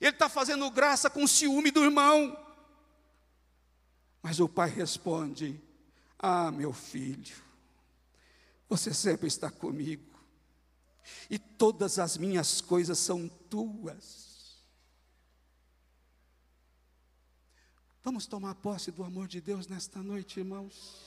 Ele 0.00 0.10
está 0.10 0.28
fazendo 0.28 0.68
graça 0.70 1.10
com 1.10 1.22
o 1.22 1.28
ciúme 1.28 1.70
do 1.70 1.84
irmão. 1.84 2.36
Mas 4.22 4.40
o 4.40 4.48
pai 4.48 4.70
responde: 4.70 5.60
Ah, 6.18 6.50
meu 6.50 6.72
filho, 6.72 7.36
você 8.68 8.94
sempre 8.94 9.28
está 9.28 9.50
comigo, 9.50 10.18
e 11.28 11.38
todas 11.38 11.98
as 11.98 12.16
minhas 12.16 12.62
coisas 12.62 12.98
são 12.98 13.28
tuas. 13.28 14.23
Vamos 18.04 18.26
tomar 18.26 18.54
posse 18.56 18.90
do 18.90 19.02
amor 19.02 19.26
de 19.26 19.40
Deus 19.40 19.66
nesta 19.66 20.02
noite, 20.02 20.38
irmãos 20.38 21.02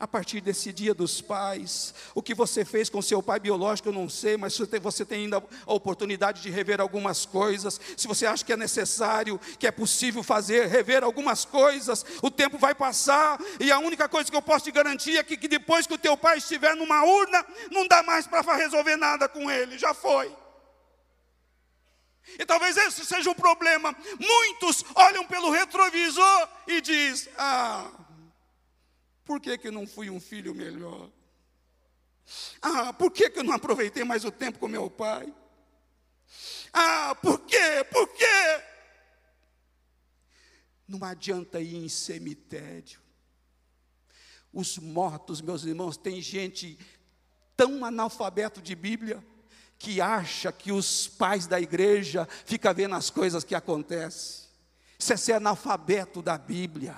a 0.00 0.08
partir 0.08 0.40
desse 0.40 0.72
dia 0.72 0.94
dos 0.94 1.20
pais. 1.20 1.94
O 2.14 2.22
que 2.22 2.34
você 2.34 2.64
fez 2.64 2.88
com 2.88 3.02
seu 3.02 3.22
pai 3.22 3.38
biológico, 3.38 3.90
eu 3.90 3.92
não 3.92 4.08
sei, 4.08 4.38
mas 4.38 4.56
você 4.80 5.04
tem 5.04 5.24
ainda 5.24 5.44
a 5.66 5.74
oportunidade 5.74 6.40
de 6.40 6.48
rever 6.48 6.80
algumas 6.80 7.26
coisas. 7.26 7.78
Se 7.98 8.08
você 8.08 8.24
acha 8.24 8.42
que 8.42 8.50
é 8.50 8.56
necessário, 8.56 9.38
que 9.58 9.66
é 9.66 9.70
possível 9.70 10.22
fazer, 10.22 10.68
rever 10.68 11.04
algumas 11.04 11.44
coisas, 11.44 12.02
o 12.22 12.30
tempo 12.30 12.56
vai 12.56 12.74
passar, 12.74 13.38
e 13.60 13.70
a 13.70 13.78
única 13.78 14.08
coisa 14.08 14.30
que 14.30 14.36
eu 14.36 14.40
posso 14.40 14.64
te 14.64 14.70
garantir 14.70 15.18
é 15.18 15.22
que, 15.22 15.36
que 15.36 15.46
depois 15.46 15.86
que 15.86 15.92
o 15.92 15.98
teu 15.98 16.16
pai 16.16 16.38
estiver 16.38 16.74
numa 16.74 17.04
urna, 17.04 17.44
não 17.70 17.86
dá 17.86 18.02
mais 18.02 18.26
para 18.26 18.56
resolver 18.56 18.96
nada 18.96 19.28
com 19.28 19.50
ele, 19.50 19.76
já 19.76 19.92
foi. 19.92 20.34
E 22.38 22.44
talvez 22.46 22.76
esse 22.76 23.04
seja 23.04 23.30
o 23.30 23.34
problema. 23.34 23.94
Muitos 24.18 24.84
olham 24.94 25.26
pelo 25.26 25.50
retrovisor 25.50 26.48
e 26.66 26.80
diz: 26.80 27.28
"Ah, 27.36 27.90
por 29.24 29.40
que, 29.40 29.58
que 29.58 29.70
não 29.70 29.86
fui 29.86 30.10
um 30.10 30.20
filho 30.20 30.54
melhor? 30.54 31.10
Ah, 32.62 32.92
por 32.92 33.10
que, 33.10 33.30
que 33.30 33.40
eu 33.40 33.44
não 33.44 33.54
aproveitei 33.54 34.04
mais 34.04 34.24
o 34.24 34.30
tempo 34.30 34.58
com 34.58 34.68
meu 34.68 34.88
pai? 34.88 35.32
Ah, 36.72 37.14
por 37.16 37.40
quê? 37.40 37.84
Por 37.90 38.08
quê? 38.08 38.62
Não 40.86 41.04
adianta 41.04 41.60
ir 41.60 41.76
em 41.76 41.88
cemitério. 41.88 43.00
Os 44.52 44.78
mortos, 44.78 45.40
meus 45.40 45.64
irmãos, 45.64 45.96
tem 45.96 46.20
gente 46.20 46.78
tão 47.56 47.84
analfabeto 47.84 48.60
de 48.60 48.74
Bíblia 48.74 49.24
que 49.80 49.98
acha 49.98 50.52
que 50.52 50.70
os 50.70 51.08
pais 51.08 51.46
da 51.46 51.58
igreja 51.58 52.28
ficam 52.44 52.74
vendo 52.74 52.94
as 52.94 53.08
coisas 53.08 53.42
que 53.42 53.54
acontecem. 53.54 54.46
Isso 54.98 55.12
é 55.14 55.16
ser 55.16 55.32
analfabeto 55.32 56.20
da 56.20 56.36
Bíblia 56.36 56.94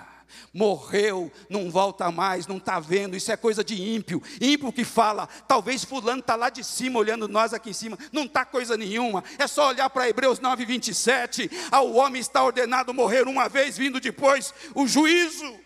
morreu, 0.53 1.31
não 1.49 1.71
volta 1.71 2.11
mais, 2.11 2.47
não 2.47 2.57
está 2.57 2.81
vendo, 2.81 3.17
isso 3.17 3.31
é 3.31 3.37
coisa 3.37 3.63
de 3.63 3.81
ímpio, 3.81 4.23
ímpio 4.41 4.73
que 4.73 4.83
fala, 4.83 5.27
talvez 5.47 5.85
fulano 5.85 6.21
está 6.21 6.35
lá 6.35 6.49
de 6.49 6.65
cima, 6.65 6.99
olhando 6.99 7.29
nós 7.29 7.53
aqui 7.53 7.71
em 7.71 7.75
cima, 7.75 7.99
não 8.11 8.25
está 8.25 8.45
coisa 8.45 8.77
nenhuma, 8.77 9.23
é 9.39 9.47
só 9.47 9.69
olhar 9.69 9.91
para 9.91 10.09
Hebreus 10.09 10.41
9, 10.41 10.65
27, 10.65 11.51
ao 11.71 11.93
homem 11.93 12.21
está 12.21 12.43
ordenado 12.43 12.95
morrer 12.95 13.27
uma 13.27 13.47
vez, 13.49 13.77
vindo 13.77 14.01
depois 14.01 14.55
o 14.75 14.87
juízo, 14.87 15.59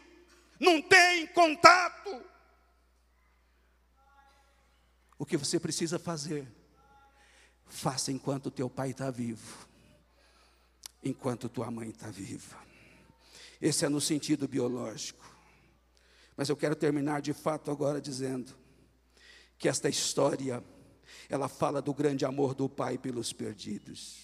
não 0.58 0.82
tem 0.82 1.26
contato. 1.28 2.24
O 5.18 5.24
que 5.24 5.36
você 5.36 5.58
precisa 5.58 5.98
fazer, 5.98 6.46
faça 7.66 8.12
enquanto 8.12 8.50
teu 8.50 8.70
pai 8.70 8.90
está 8.90 9.10
vivo, 9.10 9.66
enquanto 11.02 11.48
tua 11.48 11.70
mãe 11.70 11.90
está 11.90 12.10
viva. 12.10 12.56
Esse 13.60 13.84
é 13.84 13.88
no 13.88 14.00
sentido 14.00 14.46
biológico. 14.46 15.24
Mas 16.36 16.48
eu 16.48 16.56
quero 16.56 16.76
terminar 16.76 17.22
de 17.22 17.32
fato 17.32 17.70
agora 17.70 18.00
dizendo 18.00 18.52
que 19.58 19.68
esta 19.68 19.88
história 19.88 20.62
ela 21.28 21.48
fala 21.48 21.80
do 21.80 21.94
grande 21.94 22.24
amor 22.24 22.54
do 22.54 22.68
Pai 22.68 22.98
pelos 22.98 23.32
perdidos. 23.32 24.18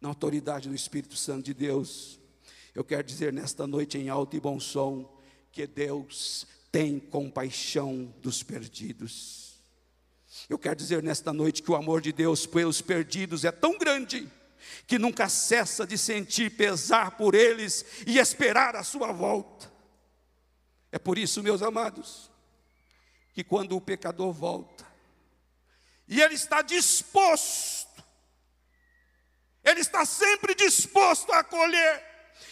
Na 0.00 0.08
autoridade 0.08 0.68
do 0.68 0.74
Espírito 0.74 1.16
Santo 1.16 1.46
de 1.46 1.54
Deus, 1.54 2.20
eu 2.74 2.84
quero 2.84 3.02
dizer 3.02 3.32
nesta 3.32 3.66
noite 3.66 3.96
em 3.96 4.08
alto 4.08 4.36
e 4.36 4.40
bom 4.40 4.60
som 4.60 5.18
que 5.50 5.66
Deus 5.66 6.46
tem 6.70 7.00
compaixão 7.00 8.14
dos 8.20 8.42
perdidos. 8.42 9.45
Eu 10.48 10.58
quero 10.58 10.76
dizer 10.76 11.02
nesta 11.02 11.32
noite 11.32 11.62
que 11.62 11.70
o 11.70 11.76
amor 11.76 12.00
de 12.00 12.12
Deus 12.12 12.46
pelos 12.46 12.80
perdidos 12.80 13.44
é 13.44 13.50
tão 13.50 13.78
grande 13.78 14.30
que 14.86 14.98
nunca 14.98 15.28
cessa 15.28 15.86
de 15.86 15.98
sentir 15.98 16.50
pesar 16.56 17.12
por 17.12 17.34
eles 17.34 17.84
e 18.06 18.18
esperar 18.18 18.76
a 18.76 18.82
sua 18.82 19.12
volta. 19.12 19.70
É 20.92 20.98
por 20.98 21.18
isso, 21.18 21.42
meus 21.42 21.62
amados, 21.62 22.30
que 23.34 23.42
quando 23.42 23.76
o 23.76 23.80
pecador 23.80 24.32
volta, 24.32 24.86
E 26.08 26.22
Ele 26.22 26.34
está 26.34 26.62
disposto, 26.62 28.04
Ele 29.64 29.80
está 29.80 30.04
sempre 30.04 30.54
disposto 30.54 31.32
a 31.32 31.40
acolher. 31.40 32.04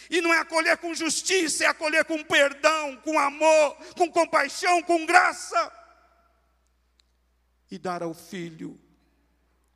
E 0.09 0.19
não 0.19 0.33
é 0.33 0.39
acolher 0.39 0.77
com 0.77 0.93
justiça, 0.93 1.63
é 1.63 1.67
acolher 1.67 2.03
com 2.03 2.21
perdão, 2.23 2.97
com 2.97 3.17
amor, 3.17 3.77
com 3.97 4.11
compaixão, 4.11 4.83
com 4.83 5.05
graça. 5.05 5.71
E 7.75 7.77
dar 7.77 8.01
ao 8.01 8.13
filho 8.13 8.79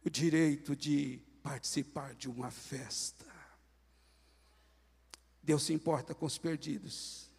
o 0.05 0.09
direito 0.09 0.73
de 0.73 1.19
participar 1.43 2.15
de 2.15 2.29
uma 2.29 2.49
festa. 2.49 3.25
Deus 5.43 5.63
se 5.63 5.73
importa 5.73 6.15
com 6.15 6.25
os 6.25 6.37
perdidos. 6.37 7.29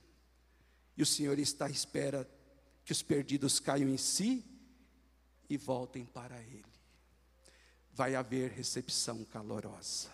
E 0.98 1.02
o 1.02 1.06
Senhor 1.06 1.38
está 1.38 1.64
à 1.64 1.70
espera 1.70 2.28
que 2.84 2.92
os 2.92 3.02
perdidos 3.02 3.58
caiam 3.58 3.88
em 3.88 3.96
si 3.96 4.44
e 5.48 5.56
voltem 5.56 6.04
para 6.04 6.38
Ele. 6.42 6.62
Vai 7.94 8.14
haver 8.14 8.50
recepção 8.50 9.24
calorosa. 9.24 10.10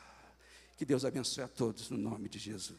Que 0.76 0.84
Deus 0.84 1.04
abençoe 1.04 1.42
a 1.42 1.48
todos 1.48 1.90
no 1.90 1.98
nome 1.98 2.28
de 2.28 2.38
Jesus. 2.38 2.78